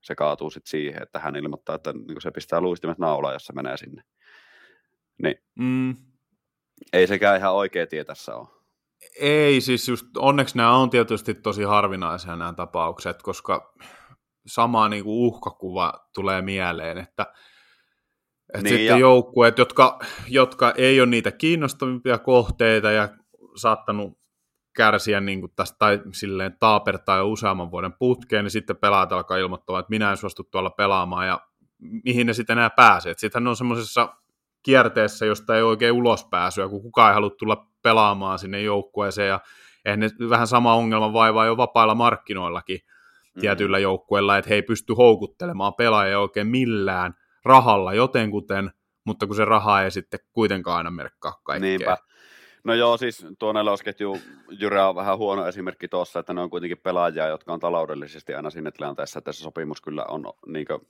[0.00, 3.52] se kaatuu sitten siihen, että hän ilmoittaa, että niin se pistää luistimet naulaa, jos se
[3.52, 4.02] menee sinne.
[5.22, 5.36] Niin.
[5.58, 5.96] Mm.
[6.92, 8.48] Ei sekään ihan oikea tie tässä ole.
[9.20, 13.74] Ei, siis just onneksi nämä on tietysti tosi harvinaisia nämä tapaukset, koska
[14.46, 17.22] sama niin kuin uhkakuva tulee mieleen, että,
[18.54, 18.98] että niin sitten ja...
[18.98, 23.08] joukkueet, jotka, jotka ei ole niitä kiinnostavimpia kohteita ja
[23.56, 24.19] saattanut
[24.80, 29.36] kärsiä niin kuin tästä, tai silleen taapertaa jo useamman vuoden putkeen, niin sitten pelaajat alkaa
[29.36, 31.40] ilmoittaa, että minä en suostu tuolla pelaamaan, ja
[32.04, 33.14] mihin ne sitten enää pääsee.
[33.16, 34.14] Sitten ne on semmoisessa
[34.62, 39.40] kierteessä, josta ei oikein ulospääsyä, kun kukaan ei halua tulla pelaamaan sinne joukkueeseen, ja
[39.84, 43.40] eihän ne vähän sama ongelma vaivaa jo vapailla markkinoillakin mm-hmm.
[43.40, 47.14] tietyillä joukkueilla, että he ei pysty houkuttelemaan pelaajia oikein millään
[47.44, 48.70] rahalla jotenkuten,
[49.04, 51.68] mutta kun se raha ei sitten kuitenkaan aina merkkaa kaikkea.
[51.68, 51.96] Niinpä.
[52.64, 54.18] No joo, siis tuo nelosketju
[54.50, 58.50] Jyrä on vähän huono esimerkki tuossa, että ne on kuitenkin pelaajia, jotka on taloudellisesti aina
[58.50, 60.80] sinne tilanteessa, että se sopimus kyllä on niin kuin,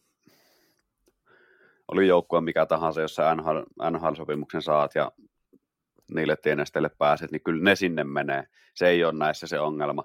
[1.89, 3.59] oli joukkue mikä tahansa, jos sä NHL,
[3.91, 5.13] NHL-sopimuksen saat ja
[6.15, 8.47] niille tienesteille pääset, niin kyllä ne sinne menee.
[8.75, 10.05] Se ei ole näissä se ongelma.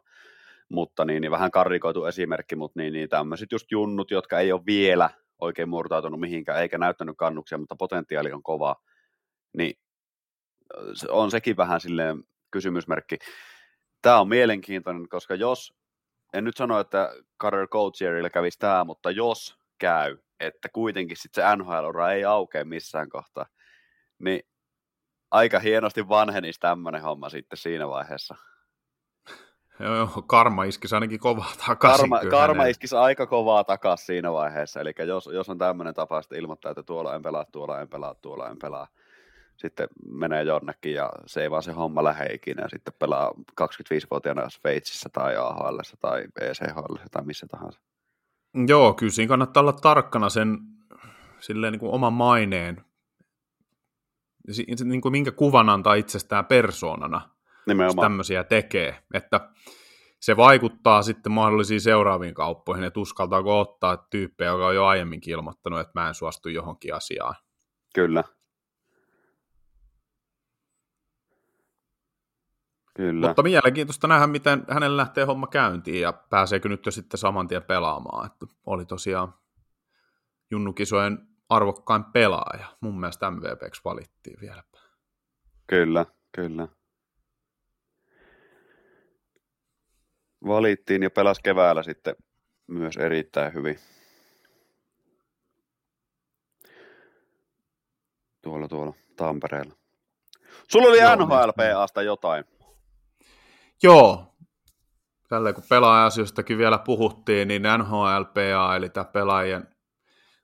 [0.70, 4.66] Mutta niin, niin vähän karrikoitu esimerkki, mutta niin, niin tämmöiset just junnut, jotka ei ole
[4.66, 8.76] vielä oikein murtautunut mihinkään, eikä näyttänyt kannuksia, mutta potentiaali on kova,
[9.58, 9.78] niin
[11.10, 13.18] on sekin vähän silleen kysymysmerkki.
[14.02, 15.74] Tämä on mielenkiintoinen, koska jos,
[16.34, 21.56] en nyt sano, että Carter Coachierille kävisi tämä, mutta jos käy, että kuitenkin sitten se
[21.56, 23.46] NHL-ura ei aukea missään kohtaa,
[24.20, 24.42] niin
[25.32, 28.36] aika hienosti vanhenisi tämmöinen homma sitten siinä vaiheessa.
[29.80, 32.10] Joo, joo, karma iskisi ainakin kovaa takaisin.
[32.10, 34.80] Karma, karma iskisi aika kovaa takaisin siinä vaiheessa.
[34.80, 38.16] Eli jos, jos on tämmöinen tapa, että ilmoittaa, että tuolla en pelaa, tuolla en pelaa,
[38.16, 38.88] tuolla en pelaa,
[39.58, 44.50] sitten menee jonnekin ja se ei vaan se homma lähde ikinä ja sitten pelaa 25-vuotiaana
[44.50, 47.80] Sveitsissä tai AHL tai ECHL tai missä tahansa.
[48.68, 50.58] Joo, kyllä siinä kannattaa olla tarkkana sen
[51.40, 52.86] silleen niin kuin oman maineen,
[54.84, 57.30] niin kuin minkä kuvan antaa itsestään persoonana,
[57.68, 57.98] Nimenomaan.
[57.98, 59.50] jos tämmöisiä tekee, että
[60.20, 65.80] se vaikuttaa sitten mahdollisiin seuraaviin kauppoihin, että uskaltaako ottaa tyyppejä, joka on jo aiemminkin ilmoittanut,
[65.80, 67.36] että mä en suostu johonkin asiaan.
[67.96, 68.24] Kyllä.
[72.96, 73.28] Kyllä.
[73.28, 77.64] Mutta mielenkiintoista nähdä, miten hänellä lähtee homma käyntiin ja pääseekö nyt jo sitten saman tien
[77.64, 78.26] pelaamaan.
[78.26, 79.34] Että oli tosiaan
[80.52, 82.66] Junnukisojen arvokkain pelaaja.
[82.82, 84.64] Mun mielestä MVPksi valittiin vielä.
[85.68, 86.06] Kyllä,
[86.36, 86.68] kyllä.
[90.48, 92.16] Valittiin ja pelasi keväällä sitten
[92.68, 93.80] myös erittäin hyvin.
[98.42, 99.74] Tuolla tuolla Tampereella.
[100.68, 102.55] Sulla oli NHLPAsta jotain.
[103.84, 104.36] Joo,
[105.30, 109.68] tällä kun pelaaja-asioistakin vielä puhuttiin, niin NHLPA, eli tämä pelaajien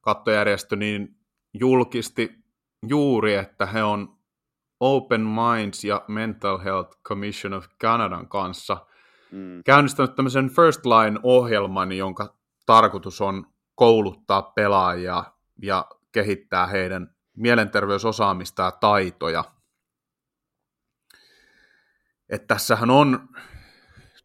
[0.02, 1.17] kattojärjestö, niin
[1.54, 2.32] julkisti
[2.88, 4.17] juuri, että he on
[4.80, 8.78] Open Minds ja Mental Health Commission of Canadan kanssa
[9.32, 9.63] mm.
[9.65, 15.24] käynnistänyt tämmöisen First Line-ohjelman, jonka tarkoitus on kouluttaa pelaajia
[15.62, 19.44] ja kehittää heidän mielenterveysosaamista ja taitoja–
[22.32, 23.30] että tässähän on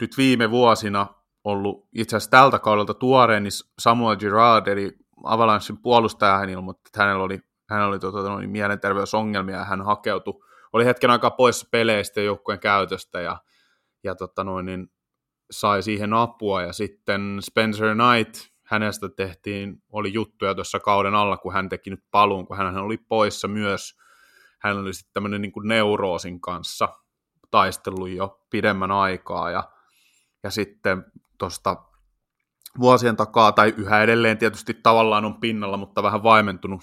[0.00, 1.06] nyt viime vuosina
[1.44, 4.92] ollut itse asiassa tältä kaudelta tuoreen, niin Samuel Girard, eli
[5.24, 7.40] Avalanchein puolustaja, hän ilmoitti, että hänellä oli,
[7.70, 10.34] hänellä oli tuota, noin, mielenterveysongelmia ja hän hakeutui,
[10.72, 13.38] oli hetken aikaa poissa peleistä ja joukkueen käytöstä ja,
[14.04, 14.88] ja tota noin, niin
[15.50, 16.62] sai siihen apua.
[16.62, 22.04] Ja sitten Spencer Knight, hänestä tehtiin, oli juttuja tuossa kauden alla, kun hän teki nyt
[22.10, 23.98] paluun, kun hän oli poissa myös,
[24.60, 26.88] hän oli sitten tämmöinen niin kuin neuroosin kanssa
[27.50, 29.70] taistellut jo pidemmän aikaa ja,
[30.42, 31.04] ja sitten
[31.38, 31.76] tuosta
[32.80, 36.80] vuosien takaa, tai yhä edelleen tietysti tavallaan on pinnalla, mutta vähän vaimentunut,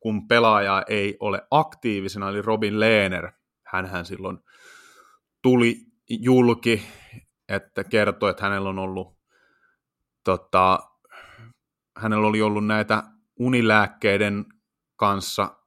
[0.00, 3.32] kun pelaaja ei ole aktiivisena, eli Robin Lehner,
[3.64, 4.38] hän silloin
[5.42, 5.76] tuli
[6.08, 6.82] julki,
[7.48, 9.18] että kertoi, että hänellä on ollut
[10.24, 10.78] tota,
[11.96, 13.02] hänellä oli ollut näitä
[13.38, 14.44] unilääkkeiden
[14.96, 15.61] kanssa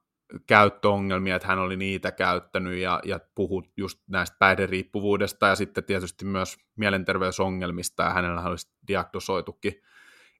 [0.46, 6.24] käyttöongelmia, että hän oli niitä käyttänyt ja, ja puhui just näistä päihderiippuvuudesta ja sitten tietysti
[6.24, 9.82] myös mielenterveysongelmista ja hänellä olisi diagnosoitukin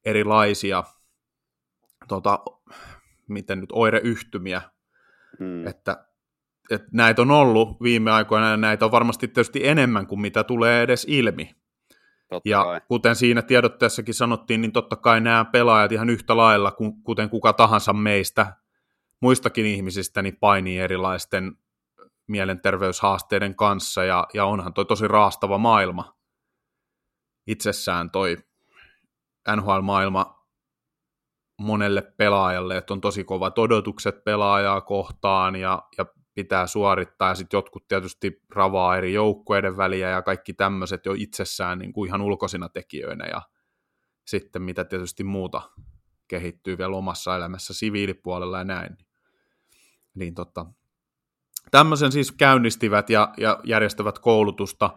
[0.05, 0.85] erilaisia
[2.09, 2.39] tota,
[3.29, 4.63] miten nyt oireyhtymiä,
[5.39, 5.67] hmm.
[5.67, 6.07] että,
[6.71, 10.83] että näitä on ollut viime aikoina ja näitä on varmasti tietysti enemmän kuin mitä tulee
[10.83, 11.51] edes ilmi.
[12.29, 12.81] Totta ja kai.
[12.89, 17.93] kuten siinä tiedotteessakin sanottiin, niin totta kai nämä pelaajat ihan yhtä lailla, kuten kuka tahansa
[17.93, 18.57] meistä
[19.21, 21.57] muistakin ihmisistä niin painii erilaisten
[22.27, 26.17] mielenterveyshaasteiden kanssa, ja, ja onhan toi tosi raastava maailma
[27.47, 28.37] itsessään toi
[29.57, 30.47] NHL-maailma
[31.59, 37.59] monelle pelaajalle, että on tosi kovat odotukset pelaajaa kohtaan ja, ja pitää suorittaa, ja sitten
[37.59, 42.69] jotkut tietysti ravaa eri joukkueiden väliä ja kaikki tämmöiset jo itsessään niin kuin ihan ulkoisina
[42.69, 43.43] tekijöinä, ja
[44.27, 45.71] sitten mitä tietysti muuta
[46.29, 48.99] kehittyy vielä omassa elämässä siviilipuolella ja näin.
[50.17, 50.67] Niin tota,
[51.71, 54.91] tämmöisen siis käynnistivät ja, ja järjestävät koulutusta.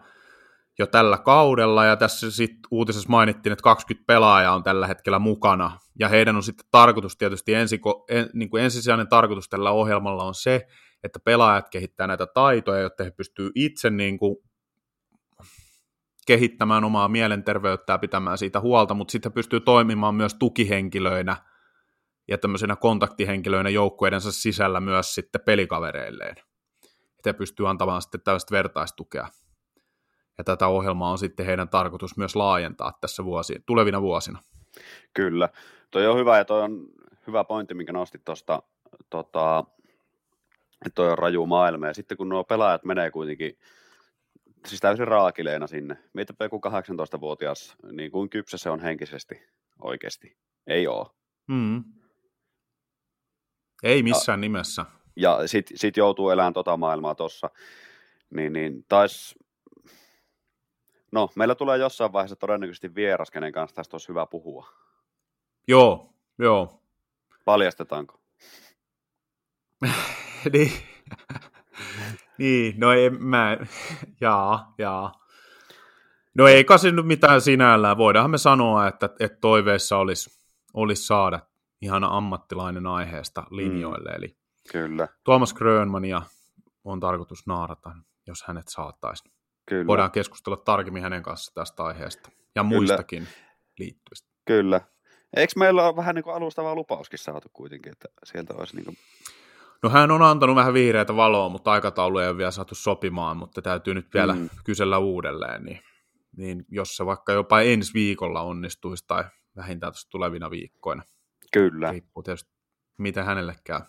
[0.78, 5.78] jo tällä kaudella, ja tässä sitten uutisessa mainittiin, että 20 pelaajaa on tällä hetkellä mukana,
[5.98, 10.34] ja heidän on sitten tarkoitus tietysti, ensi, en, niin kuin ensisijainen tarkoitus tällä ohjelmalla on
[10.34, 10.66] se,
[11.04, 14.36] että pelaajat kehittää näitä taitoja, jotta he pystyvät itse niin kuin
[16.26, 21.36] kehittämään omaa mielenterveyttä ja pitämään siitä huolta, mutta sitten pystyy toimimaan myös tukihenkilöinä
[22.30, 26.36] ja tämmöisenä kontaktihenkilöinä joukkueidensa sisällä myös sitten pelikavereilleen.
[27.18, 29.28] Että pystyy antamaan sitten tällaista vertaistukea.
[30.38, 34.42] Ja tätä ohjelmaa on sitten heidän tarkoitus myös laajentaa tässä vuosi, tulevina vuosina.
[35.14, 35.48] Kyllä.
[35.90, 36.86] Toi on hyvä ja toi on
[37.26, 38.62] hyvä pointti, minkä nostit tuosta,
[39.10, 39.64] tota,
[40.86, 41.86] että toi on raju maailma.
[41.86, 43.58] Ja sitten kun nuo pelaajat menee kuitenkin
[44.66, 45.96] siis täysin raakileena sinne.
[46.12, 49.42] Mietipä joku 18-vuotias, niin kuin kypsä se on henkisesti
[49.82, 50.36] oikeasti.
[50.66, 51.06] Ei ole.
[51.48, 51.84] Mm.
[53.82, 54.86] Ei missään ja, nimessä.
[55.16, 57.50] Ja sitten sit joutuu elämään tota maailmaa tossa.
[58.30, 59.34] Niin, niin tais...
[61.12, 64.68] No, meillä tulee jossain vaiheessa todennäköisesti vieras, kenen kanssa tästä olisi hyvä puhua.
[65.68, 66.82] Joo, joo.
[67.44, 68.20] Paljastetaanko?
[70.52, 70.72] niin.
[72.38, 73.56] Niin, no ei, mä,
[74.20, 75.12] jaa, jaa.
[76.34, 77.96] No ei kai nyt mitään sinällään.
[77.96, 80.30] Voidaanhan me sanoa, että, että toiveessa olisi,
[80.74, 81.40] olisi saada
[81.82, 84.10] ihan ammattilainen aiheesta linjoille.
[84.10, 84.36] Mm, Eli
[84.72, 85.08] kyllä.
[85.24, 86.22] Tuomas Grönmania
[86.84, 87.92] on tarkoitus naarata,
[88.26, 89.32] jos hänet saataisiin.
[89.66, 89.86] Kyllä.
[89.86, 93.36] Voidaan keskustella tarkemmin hänen kanssa tästä aiheesta ja muistakin kyllä.
[93.78, 94.28] liittyvistä.
[94.44, 94.80] Kyllä.
[95.36, 98.96] Eikö meillä ole vähän niin kuin alustava lupauskin saatu kuitenkin, että sieltä olisi niin kuin
[99.82, 103.62] No hän on antanut vähän vihreätä valoa, mutta aikataulu ei ole vielä saatu sopimaan, mutta
[103.62, 104.48] täytyy nyt vielä mm.
[104.64, 105.80] kysellä uudelleen, niin,
[106.36, 109.24] niin jos se vaikka jopa ensi viikolla onnistuisi tai
[109.56, 111.02] vähintään tuossa tulevina viikkoina.
[111.50, 111.90] Kyllä.
[111.90, 112.50] Riippuu tietysti,
[112.98, 113.80] miten hänelle käy.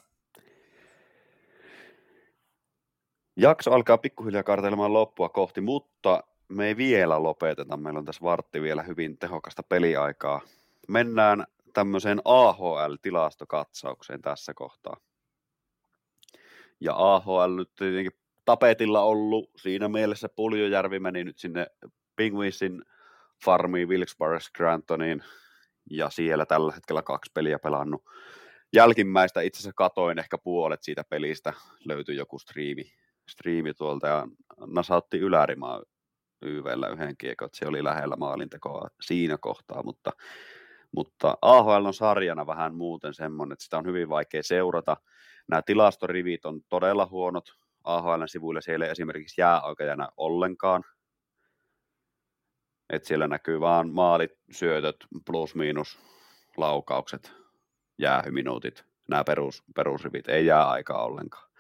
[3.36, 7.78] Jakso alkaa pikkuhiljaa kartelemaan loppua kohti, mutta me ei vielä lopeteta.
[7.78, 10.42] Meillä on tässä vartti vielä hyvin tehokasta peliaikaa.
[10.88, 14.98] Mennään tämmöiseen AHL-tilastokatsaukseen tässä kohtaa.
[16.80, 18.12] Ja AHL nyt tietenkin
[18.46, 19.52] tapetilla ollut.
[19.56, 21.68] Siinä mielessä Puljojärvi meni nyt sinne
[22.16, 22.86] Penguinsin
[23.46, 25.24] farmiin Wilkes-Barre Grantoniin
[25.92, 28.04] ja siellä tällä hetkellä kaksi peliä pelannut.
[28.74, 31.54] Jälkimmäistä itse asiassa katoin ehkä puolet siitä pelistä,
[31.86, 32.94] löytyi joku striimi,
[33.30, 34.28] striimi tuolta ja
[34.66, 35.84] nasautti ylärimaa
[36.42, 40.12] YVllä yhden kiekon, että se oli lähellä maalintekoa siinä kohtaa, mutta,
[40.96, 44.98] mutta AHL on sarjana vähän muuten semmoinen, että sitä on hyvin vaikea seurata–
[45.52, 47.46] Nämä tilastorivit on todella huonot.
[47.84, 50.84] AHL-sivuilla siellä ei esimerkiksi jääaikajana ollenkaan.
[52.92, 56.00] Et siellä näkyy vaan maalit, syötöt, plus-miinus,
[56.58, 57.34] laukaukset,
[57.98, 58.86] jäähyminuutit.
[59.10, 61.52] Nämä perus, perusrivit ei jää aikaa ollenkaan.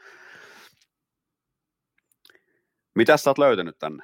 [2.95, 4.03] Mitä sä oot löytänyt tänne?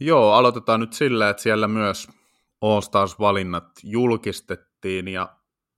[0.00, 2.08] Joo, aloitetaan nyt sillä, että siellä myös
[2.60, 5.36] All Stars-valinnat julkistettiin ja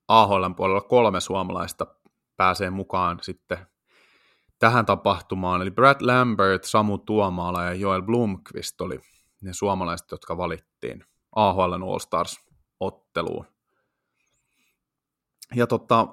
[0.09, 1.87] AHL puolella kolme suomalaista
[2.37, 3.67] pääsee mukaan sitten
[4.59, 5.63] tähän tapahtumaan.
[5.63, 9.01] Eli Brad Lambert, Samu Tuomaala ja Joel Blomqvist oli
[9.41, 13.47] ne suomalaiset, jotka valittiin AHL All Stars-otteluun.
[15.55, 16.07] Ja tota,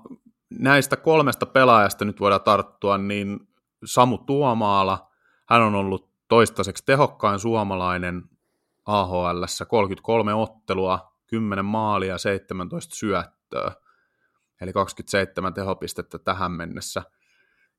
[0.50, 3.40] näistä kolmesta pelaajasta nyt voidaan tarttua, niin
[3.86, 5.12] Samu Tuomaala,
[5.50, 8.24] hän on ollut toistaiseksi tehokkain suomalainen
[8.86, 13.72] AHL, 33 ottelua, 10 maalia, 17 syöttöä
[14.62, 17.04] eli 27 tehopistettä tähän mennessä,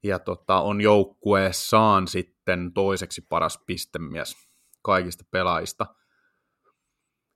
[0.04, 4.36] ja tota, on joukkueessaan sitten toiseksi paras pistemies
[4.82, 5.86] kaikista pelaajista.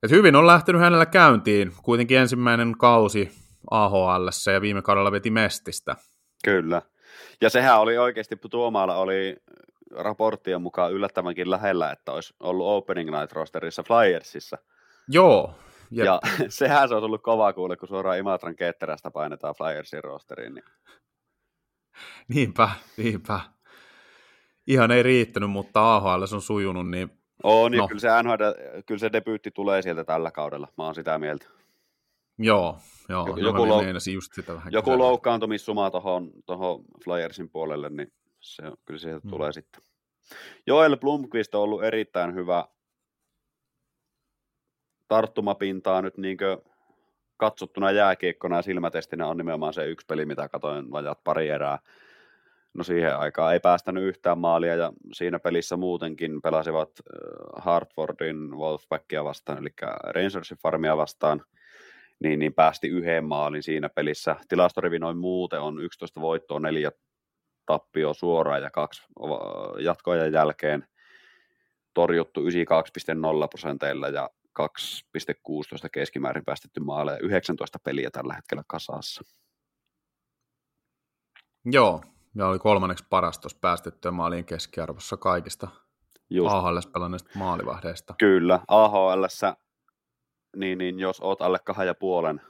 [0.03, 3.31] Et hyvin on lähtenyt hänellä käyntiin, kuitenkin ensimmäinen kausi
[3.71, 5.95] AHL ja viime kaudella veti Mestistä.
[6.43, 6.81] Kyllä.
[7.41, 9.35] Ja sehän oli oikeasti, Tuomaalla oli
[9.91, 14.57] raporttien mukaan yllättävänkin lähellä, että olisi ollut Opening Night rosterissa Flyersissa.
[15.07, 15.55] Joo,
[15.91, 16.05] Jep.
[16.05, 20.55] Ja sehän se on ollut kova kuule, kun suoraan Imatran ketterästä painetaan Flyersin rosteriin.
[20.55, 20.65] Niin...
[22.33, 23.39] Niinpä, niinpä.
[24.67, 27.11] Ihan ei riittänyt, mutta AHL on sujunut, niin...
[27.43, 27.87] On, niin no.
[27.87, 28.43] kyllä, se NHL,
[28.85, 31.45] kyllä se debyytti tulee sieltä tällä kaudella, mä oon sitä mieltä.
[32.37, 32.77] Joo,
[33.09, 33.27] joo.
[33.27, 38.99] Joku, joku, lou- just sitä vähän joku loukkaantumissuma tuohon toho Flyersin puolelle, niin se, kyllä
[38.99, 39.29] sieltä hmm.
[39.29, 39.81] tulee sitten.
[40.67, 42.65] Joel Blomqvist on ollut erittäin hyvä
[45.07, 46.37] tarttumapintaa nyt niin
[47.39, 51.79] katsottuna jääkiekkona ja silmätestinä on nimenomaan se yksi peli, mitä katoin vajat pari erää.
[52.73, 56.89] No siihen aikaan ei päästänyt yhtään maalia ja siinä pelissä muutenkin pelasivat
[57.55, 59.69] Hartfordin Wolfpackia vastaan, eli
[60.03, 61.41] Rangersin farmia vastaan,
[62.19, 64.35] niin, niin päästi yhden maalin siinä pelissä.
[64.49, 66.91] Tilastorivi noin muuten on 11 voittoa, neljä
[67.65, 69.03] tappio suoraan ja kaksi
[69.79, 70.87] jatkoajan jälkeen.
[71.93, 72.47] torjuttu 92,0
[73.49, 74.29] prosenteilla ja
[74.59, 79.23] 2,16 keskimäärin päästetty maaleja, 19 peliä tällä hetkellä kasassa.
[81.65, 82.03] Joo,
[82.35, 85.67] ja oli kolmanneksi paras tuossa päästettyä maalien keskiarvossa kaikista
[86.29, 86.55] Just.
[86.55, 88.13] AHL pelanneista maalivahdeista.
[88.17, 89.23] Kyllä, AHL
[90.55, 92.41] niin, niin jos oot alle kahden ja puolen,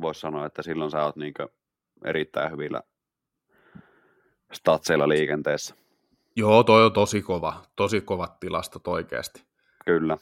[0.00, 1.34] voisi sanoa, että silloin sä oot niin
[2.04, 2.82] erittäin hyvillä
[4.52, 5.74] statseilla liikenteessä.
[6.36, 9.44] Joo, toi on tosi kova, tosi kovat tilastot oikeasti.
[9.84, 10.16] Kyllä.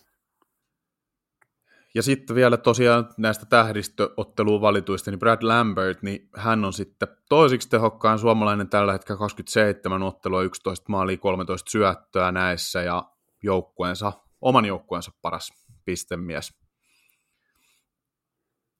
[1.94, 7.68] Ja sitten vielä tosiaan näistä tähdistöotteluun valituista, niin Brad Lambert, niin hän on sitten toisiksi
[7.68, 13.10] tehokkaan suomalainen tällä hetkellä 27 ottelua, 11 maalia, 13 syöttöä näissä ja
[13.42, 15.50] joukkueensa, oman joukkueensa paras
[15.84, 16.54] pistemies.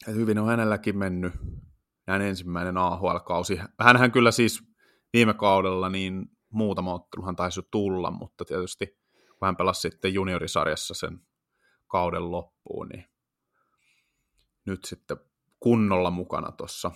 [0.08, 1.32] Et hyvin on hänelläkin mennyt
[2.06, 3.60] näin ensimmäinen AHL-kausi.
[3.80, 4.62] Hänhän kyllä siis
[5.12, 8.86] viime kaudella niin muutama otteluhan taisi tulla, mutta tietysti
[9.38, 11.20] kun hän pelasi sitten juniorisarjassa sen
[11.92, 13.04] kauden loppuun, niin
[14.64, 15.16] nyt sitten
[15.60, 16.90] kunnolla mukana tuossa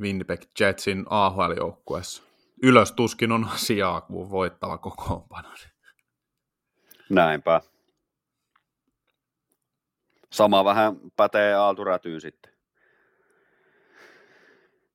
[0.00, 2.22] Winnipeg Jetsin AHL-joukkueessa.
[2.62, 5.48] Ylös tuskin on asiaa, kun voittava kokoonpano.
[7.10, 7.60] Näinpä.
[10.32, 12.52] Sama vähän pätee Aaltu Rätyyn sitten.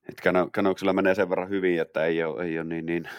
[0.10, 3.10] Et Canucksilla menee sen verran hyvin, että ei ole, ei ole niin, niin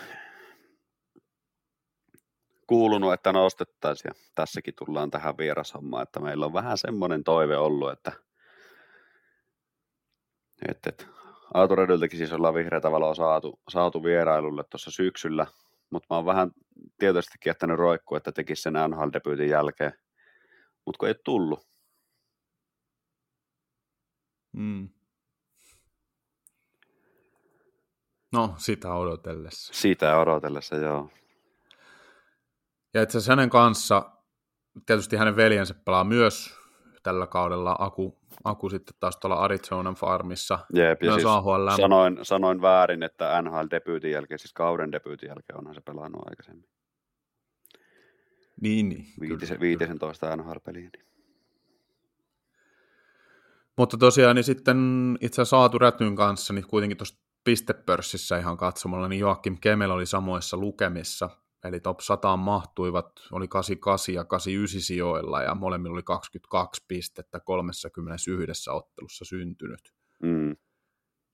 [2.67, 4.11] kuulunut, että nostettaisiin.
[4.11, 8.13] Ja tässäkin tullaan tähän vierashommaan, että meillä on vähän semmoinen toive ollut, että,
[10.69, 11.05] että, että
[11.55, 15.47] Autoredyltäkin siis ollaan vihreätä valoa saatu, saatu vierailulle tuossa syksyllä,
[15.91, 16.51] mutta mä oon vähän
[16.99, 19.93] tietoisestikin jättänyt roikkua, että tekisi sen NHL-debyytin jälkeen,
[20.87, 21.69] mutta kun ei tullut.
[24.53, 24.89] Mm.
[28.33, 29.75] No, sitä odotellessa.
[29.75, 31.11] Sitä odotellessa, joo.
[32.95, 34.11] Ja itse asiassa hänen kanssa,
[34.87, 36.57] tietysti hänen veljensä pelaa myös
[37.03, 40.59] tällä kaudella Aku, Aku sitten taas tuolla Arizonan farmissa.
[40.73, 41.23] Jep, ja siis
[41.77, 46.69] sanoin, sanoin, väärin, että NHL-debyytin jälkeen, siis kauden debyytin jälkeen onhan se pelannut aikaisemmin.
[48.61, 49.07] Niin, niin.
[49.21, 50.91] Viitisen, viitisen toista NHL-peliä.
[50.93, 51.07] Niin.
[53.79, 54.79] Mutta tosiaan niin sitten
[55.21, 60.07] itse asiassa Aatu Rätyn kanssa, niin kuitenkin tuossa pistepörssissä ihan katsomalla, niin Joakim Kemel oli
[60.07, 61.31] samoissa lukemissa,
[61.65, 68.71] eli top 100 mahtuivat, oli 88 ja 89 sijoilla, ja molemmilla oli 22 pistettä 31
[68.71, 69.93] ottelussa syntynyt.
[70.23, 70.57] Mm.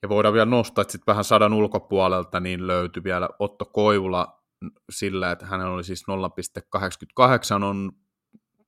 [0.02, 4.42] Ja voidaan vielä nostaa, että sitten vähän sadan ulkopuolelta niin löytyi vielä Otto Koivula
[4.90, 6.04] sillä, että hänellä oli siis
[7.58, 7.92] 0,88 on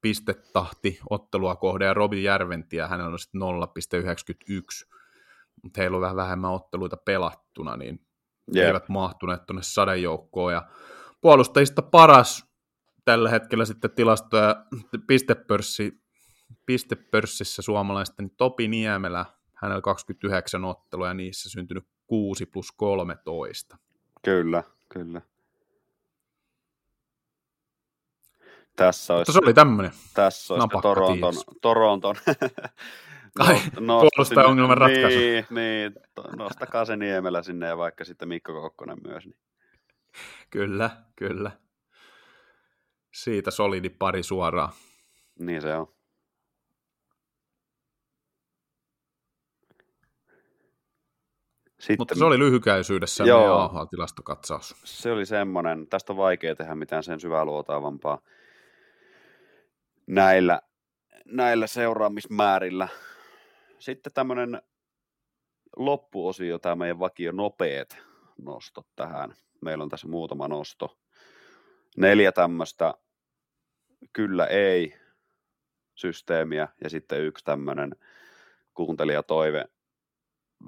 [0.01, 4.93] pistetahti ottelua kohde, ja Robin Järventiä hänellä on sitten 0,91
[5.63, 8.07] mutta heillä on vähän vähemmän otteluita pelattuna, niin
[8.57, 8.67] yep.
[8.67, 10.53] eivät mahtuneet tuonne sadejoukkoon.
[10.53, 10.69] Ja
[11.23, 12.47] puolustajista paras
[13.05, 14.67] tällä hetkellä sitten tilastoja
[15.07, 16.03] pistepörssi,
[16.67, 23.79] pistepörssissä suomalaisten Topi Niemelä, hänellä 29 ottelua ja niissä syntynyt 6 plus 13.
[24.25, 25.21] Kyllä, kyllä.
[28.77, 29.93] Tässä olisi, Mutta se oli tämmöinen.
[30.15, 32.17] Tässä olisi Toronton, Toronton
[33.39, 35.19] Ai, no, puolustaja-ongelman ratkaisu.
[35.19, 35.93] Niin, niin,
[36.37, 39.25] nostakaa se Niemelä sinne ja vaikka sitten Mikko Kokkonen myös.
[39.25, 39.37] Niin.
[40.51, 41.51] Kyllä, kyllä.
[43.15, 44.73] Siitä solidi pari suoraan.
[45.39, 45.95] Niin se on.
[51.79, 54.75] Sitten, Mutta se oli lyhykäisyydessä joo, tilastokatsaus.
[54.85, 58.19] Se oli semmoinen, tästä on vaikea tehdä mitään sen syvää luotaavampaa
[60.07, 60.61] näillä,
[61.25, 62.89] näillä seuraamismäärillä.
[63.79, 64.63] Sitten tämmöinen
[65.77, 67.97] loppuosio, tämä meidän vakio nopeet
[68.43, 69.35] nostot tähän.
[69.63, 70.99] Meillä on tässä muutama nosto.
[71.97, 72.95] Neljä tämmöistä
[74.13, 74.95] kyllä ei
[75.95, 77.97] systeemiä ja sitten yksi tämmöinen
[78.75, 79.65] kuuntelijatoive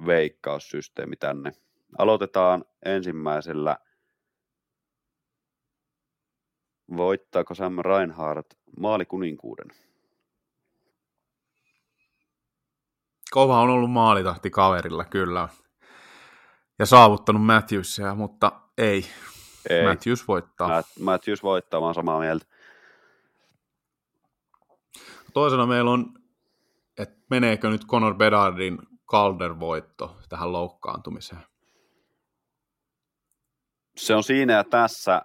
[0.07, 1.53] veikkaussysteemi tänne.
[1.99, 3.78] Aloitetaan ensimmäisellä.
[6.97, 9.84] Voittaako Sam Reinhardt maalikuninkuuden?
[13.34, 15.49] kova on ollut maalitahti kaverilla kyllä.
[16.78, 19.07] Ja saavuttanut Matthewsia, mutta ei.
[19.70, 19.85] ei.
[19.85, 20.68] Matthews voittaa.
[20.68, 22.47] Matt, Matthews voittaa, mä samaa mieltä.
[25.35, 26.14] Toisena meillä on,
[26.99, 31.43] että meneekö nyt Conor Bedardin Calder-voitto tähän loukkaantumiseen?
[33.97, 35.22] Se on siinä ja tässä.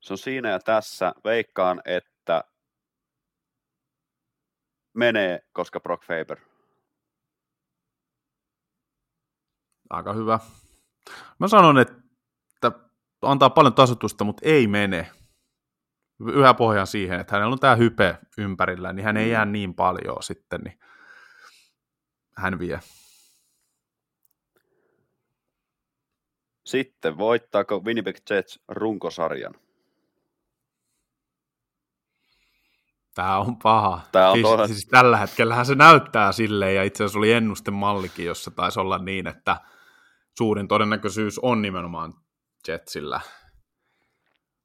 [0.00, 1.12] Se on siinä ja tässä.
[1.24, 2.44] Veikkaan, että
[4.94, 6.38] menee, koska Brock Faber.
[9.90, 10.38] Aika hyvä.
[11.38, 11.94] Mä sanon, että
[13.22, 15.10] antaa paljon tasotusta, mutta ei mene.
[16.34, 20.22] Yhä pohjaan siihen, että hänellä on tämä hype ympärillä, niin hän ei jää niin paljon
[20.22, 20.78] sitten, niin
[22.36, 22.80] hän vie.
[26.64, 29.54] Sitten voittaako Winnipeg Jets runkosarjan?
[33.14, 34.00] Tämä on paha.
[34.12, 34.66] Tämä on siis, todella...
[34.66, 39.26] siis tällä hetkellä se näyttää silleen, ja itse asiassa oli ennustemallikin, jossa taisi olla niin,
[39.26, 39.60] että
[40.38, 42.14] suurin todennäköisyys on nimenomaan
[42.68, 43.20] Jetsillä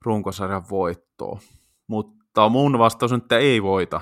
[0.06, 1.40] runkosarjan voittoa.
[1.88, 4.02] Mutta mun vastaus on, että ei voita.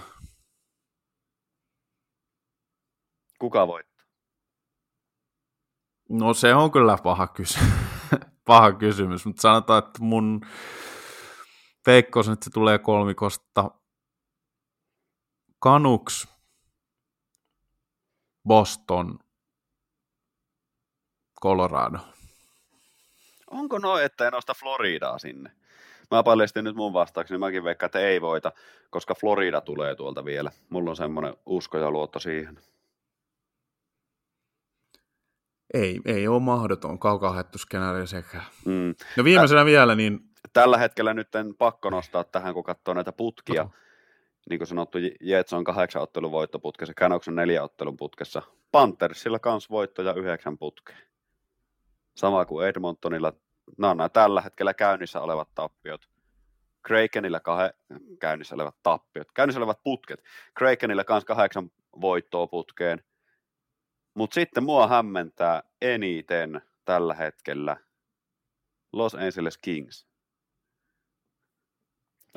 [3.39, 4.05] Kuka voittaa?
[6.09, 7.59] No se on kyllä paha, kysy-
[8.47, 10.41] paha kysymys, mutta sanotaan, että mun
[11.86, 13.72] veikkaus on, että se tulee kolmikosta
[15.63, 16.28] Canucks,
[18.47, 19.20] Boston,
[21.41, 21.97] Colorado.
[23.51, 25.51] Onko noin, että en nosta Floridaa sinne?
[26.11, 28.51] Mä paljastin nyt mun vastaukseni, niin mäkin veikkaan, että ei voita,
[28.89, 30.51] koska Florida tulee tuolta vielä.
[30.69, 32.59] Mulla on semmoinen usko ja luotto siihen.
[35.73, 38.41] Ei, ei ole mahdoton kaukaa skenaario sekä.
[38.65, 38.95] Mm.
[39.17, 40.19] No viimeisenä Ä- vielä, niin...
[40.53, 43.63] Tällä hetkellä nyt en pakko nostaa tähän, kun katsoo näitä putkia.
[43.63, 43.69] No.
[44.49, 48.41] Niin kuin sanottu, Jets on kahdeksan ottelun voittoputkessa, Canucks on neljä ottelun putkessa.
[48.71, 51.09] Panthersilla kans voittoja yhdeksän putkeen.
[52.20, 53.34] Sama kuin Edmontonilla.
[53.78, 56.09] Nämä on nämä tällä hetkellä käynnissä olevat tappiot.
[56.82, 59.32] Krakenilla kah- käynnissä olevat tappiot.
[59.32, 60.24] Käynnissä olevat putket.
[60.53, 63.03] Krakenilla kans kahdeksan voittoa putkeen.
[64.13, 67.78] Mutta sitten mua hämmentää eniten tällä hetkellä
[68.93, 70.07] Los Angeles Kings.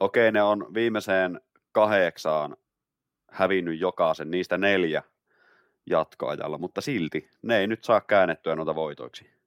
[0.01, 1.41] Okei, ne on viimeiseen
[1.73, 2.57] kahdeksaan
[3.31, 5.03] hävinnyt jokaisen, niistä neljä
[5.87, 9.42] jatkoajalla, mutta silti ne ei nyt saa käännettyä noita voitoiksi.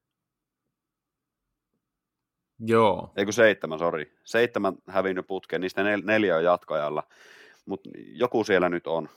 [2.59, 3.13] Joo.
[3.15, 4.17] Ei kun seitsemän, sori.
[4.23, 7.03] Seitsemän hävinnyt putkeen, niistä nel- neljä on jatkoajalla,
[7.65, 9.09] mutta joku siellä nyt on.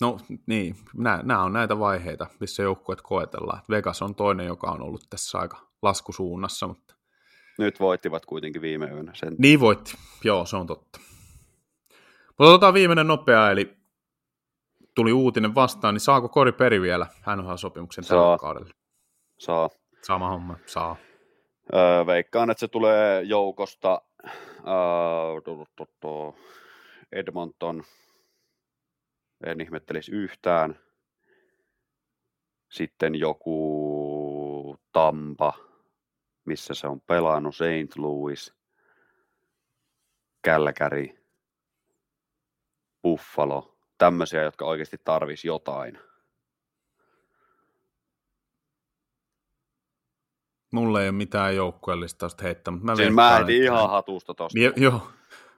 [0.00, 0.76] No niin,
[1.22, 3.62] nämä on näitä vaiheita, missä joukkueet koetellaan.
[3.70, 6.94] Vegas on toinen, joka on ollut tässä aika laskusuunnassa, mutta...
[7.58, 9.34] Nyt voittivat kuitenkin viime yönä sen.
[9.38, 9.94] Niin voitti,
[10.24, 11.00] joo, se on totta.
[12.28, 13.76] Mutta otetaan viimeinen nopea, eli
[14.94, 18.70] tuli uutinen vastaan, niin saako Kori Peri vielä NHL-sopimuksen tällä kaudella?
[19.38, 19.70] Saa.
[20.02, 20.96] Sama homma, saa.
[21.74, 24.02] Öö, veikkaan, että se tulee joukosta
[24.58, 25.40] öö,
[27.12, 27.84] Edmonton,
[29.46, 30.80] en ihmettelisi yhtään.
[32.70, 35.52] Sitten joku Tampa,
[36.44, 37.96] missä se on pelannut, St.
[37.96, 38.54] Louis,
[40.46, 41.08] Calgary,
[43.02, 46.05] Buffalo, tämmöisiä, jotka oikeasti tarvisi jotain.
[50.76, 54.58] Mulla ei ole mitään joukkueellistausta heittää, mutta mä siis mä ihan hatusta tosta.
[54.58, 55.08] Jo, joo.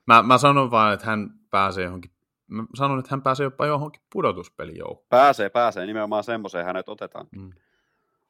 [0.07, 2.11] Mä, mä sanon vaan, että hän pääsee johonkin
[2.49, 5.07] mä sanon, että hän pääsee jopa johonkin pudotuspelijoukkoon.
[5.09, 5.87] Pääsee, pääsee.
[5.87, 7.27] Nimenomaan semmoiseen hänet otetaan.
[7.37, 7.51] Mm.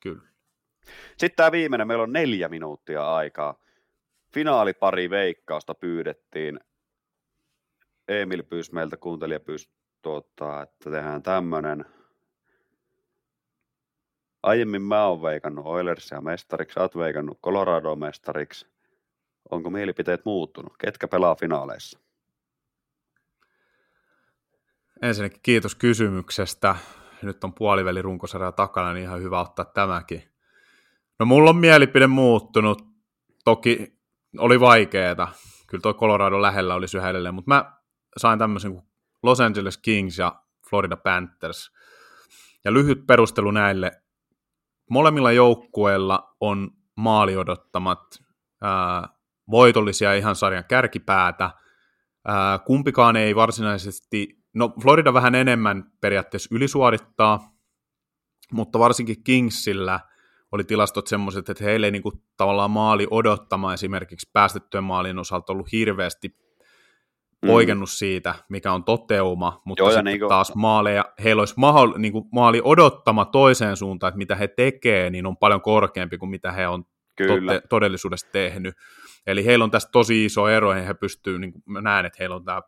[0.01, 0.23] Kyllä.
[1.17, 3.55] Sitten tämä viimeinen, meillä on neljä minuuttia aikaa.
[4.33, 6.61] Finaalipari veikkausta pyydettiin.
[8.09, 9.71] Emil pyysi meiltä, kuuntelija pyysi,
[10.03, 11.85] tuota, että tehdään tämmöinen.
[14.43, 18.67] Aiemmin mä oon veikannut Oilersia mestariksi, sä oot veikannut Colorado mestariksi.
[19.51, 20.73] Onko mielipiteet muuttunut?
[20.79, 21.99] Ketkä pelaa finaaleissa?
[25.03, 26.77] Ensinnäkin kiitos kysymyksestä.
[27.23, 30.23] Nyt on puoliväli runkosarja takana, niin ihan hyvä ottaa tämäkin.
[31.19, 32.83] No mulla on mielipide muuttunut.
[33.45, 33.99] Toki
[34.39, 35.29] oli vaikeeta.
[35.67, 37.73] Kyllä tuo Colorado lähellä olisi yhä edelleen, mutta mä
[38.17, 38.87] sain tämmöisen kuin
[39.23, 41.73] Los Angeles Kings ja Florida Panthers.
[42.65, 44.03] Ja lyhyt perustelu näille.
[44.91, 48.01] Molemmilla joukkueilla on maaliodottamat
[48.63, 49.09] ää,
[49.51, 51.51] voitollisia ihan sarjan kärkipäätä.
[52.25, 57.41] Ää, kumpikaan ei varsinaisesti No Florida vähän enemmän periaatteessa ylisuorittaa,
[58.53, 60.01] mutta varsinkin Kingsillä
[60.53, 65.53] oli tilastot semmoiset, että heille ei niin kuin, tavallaan maali odottama esimerkiksi päästettyjen maalin osalta
[65.53, 66.37] ollut hirveästi.
[67.47, 67.93] Poikennut mm.
[67.93, 70.29] siitä, mikä on toteuma, mutta Joo, sitten niin kuin...
[70.29, 75.11] taas maaleja, heillä olisi mahdoll, niin kuin maali odottama toiseen suuntaan, että mitä he tekee,
[75.11, 76.85] niin on paljon korkeampi kuin mitä he on
[77.27, 78.75] tote, todellisuudessa tehnyt.
[79.27, 82.17] Eli heillä on tässä tosi iso ero, ja he pystyy, niin kuin mä näen, että
[82.21, 82.63] heillä on tämä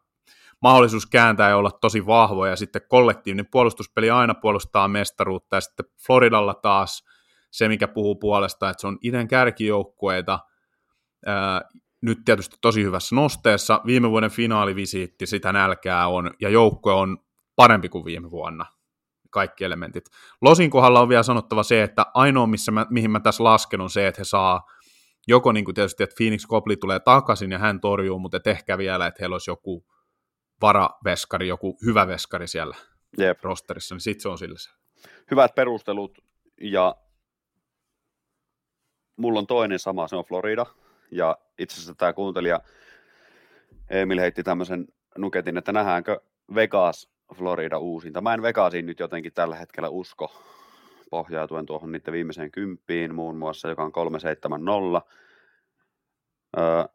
[0.62, 2.52] mahdollisuus kääntää ja olla tosi vahvoja.
[2.52, 5.56] Ja sitten kollektiivinen puolustuspeli aina puolustaa mestaruutta.
[5.56, 7.04] Ja sitten Floridalla taas
[7.50, 10.38] se, mikä puhuu puolesta, että se on idän kärkijoukkueita.
[12.02, 13.80] Nyt tietysti tosi hyvässä nosteessa.
[13.86, 17.18] Viime vuoden finaalivisiitti, sitä nälkää on, ja joukkue on
[17.56, 18.66] parempi kuin viime vuonna.
[19.30, 20.04] kaikki elementit.
[20.40, 23.90] Losin kohdalla on vielä sanottava se, että ainoa, missä mä, mihin mä tässä lasken, on
[23.90, 24.66] se, että he saa
[25.28, 29.06] joko niin kuin tietysti, että Phoenix Copley tulee takaisin ja hän torjuu, mutta ehkä vielä,
[29.06, 29.86] että heillä olisi joku
[30.62, 32.76] varaveskari, joku hyvä veskari siellä
[33.18, 33.38] Jep.
[33.42, 34.70] rosterissa, niin sitten se on sillä se.
[35.30, 36.18] Hyvät perustelut
[36.60, 36.96] ja
[39.16, 40.66] mulla on toinen sama, se on Florida.
[41.10, 42.60] Ja itse asiassa tämä kuuntelija
[43.90, 44.86] Emil heitti tämmöisen
[45.18, 46.20] nuketin, että nähdäänkö
[46.54, 48.20] Vegas Florida uusinta.
[48.20, 50.32] Mä en Vegasiin nyt jotenkin tällä hetkellä usko
[51.10, 55.02] pohjautuen tuohon niiden viimeiseen kymppiin muun muassa, joka on 370.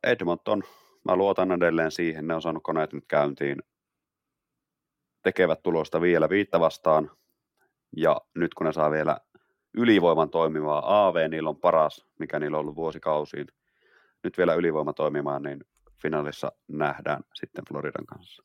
[0.03, 0.63] Edmonton,
[1.03, 3.63] mä luotan edelleen siihen, ne on saanut koneet nyt käyntiin,
[5.23, 7.11] tekevät tulosta vielä viittä vastaan,
[7.97, 9.17] ja nyt kun ne saa vielä
[9.73, 13.47] ylivoiman toimivaa AV, niillä on paras, mikä niillä on ollut vuosikausiin,
[14.25, 15.65] nyt vielä ylivoima toimimaan, niin
[16.01, 18.43] finaalissa nähdään sitten Floridan kanssa.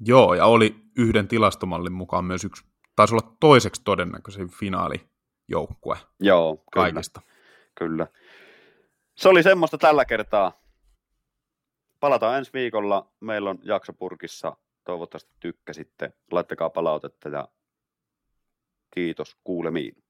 [0.00, 2.64] Joo, ja oli yhden tilastomallin mukaan myös yksi,
[2.96, 7.20] taisi olla toiseksi todennäköisin finaalijoukkue Joo, kyllä, kaikista.
[7.74, 8.06] Kyllä.
[9.16, 10.60] Se oli semmoista tällä kertaa.
[12.00, 13.12] Palataan ensi viikolla.
[13.20, 14.56] Meillä on jakso purkissa.
[14.84, 16.12] Toivottavasti tykkäsitte.
[16.30, 17.48] Laittakaa palautetta ja
[18.94, 20.02] kiitos kuulemiin.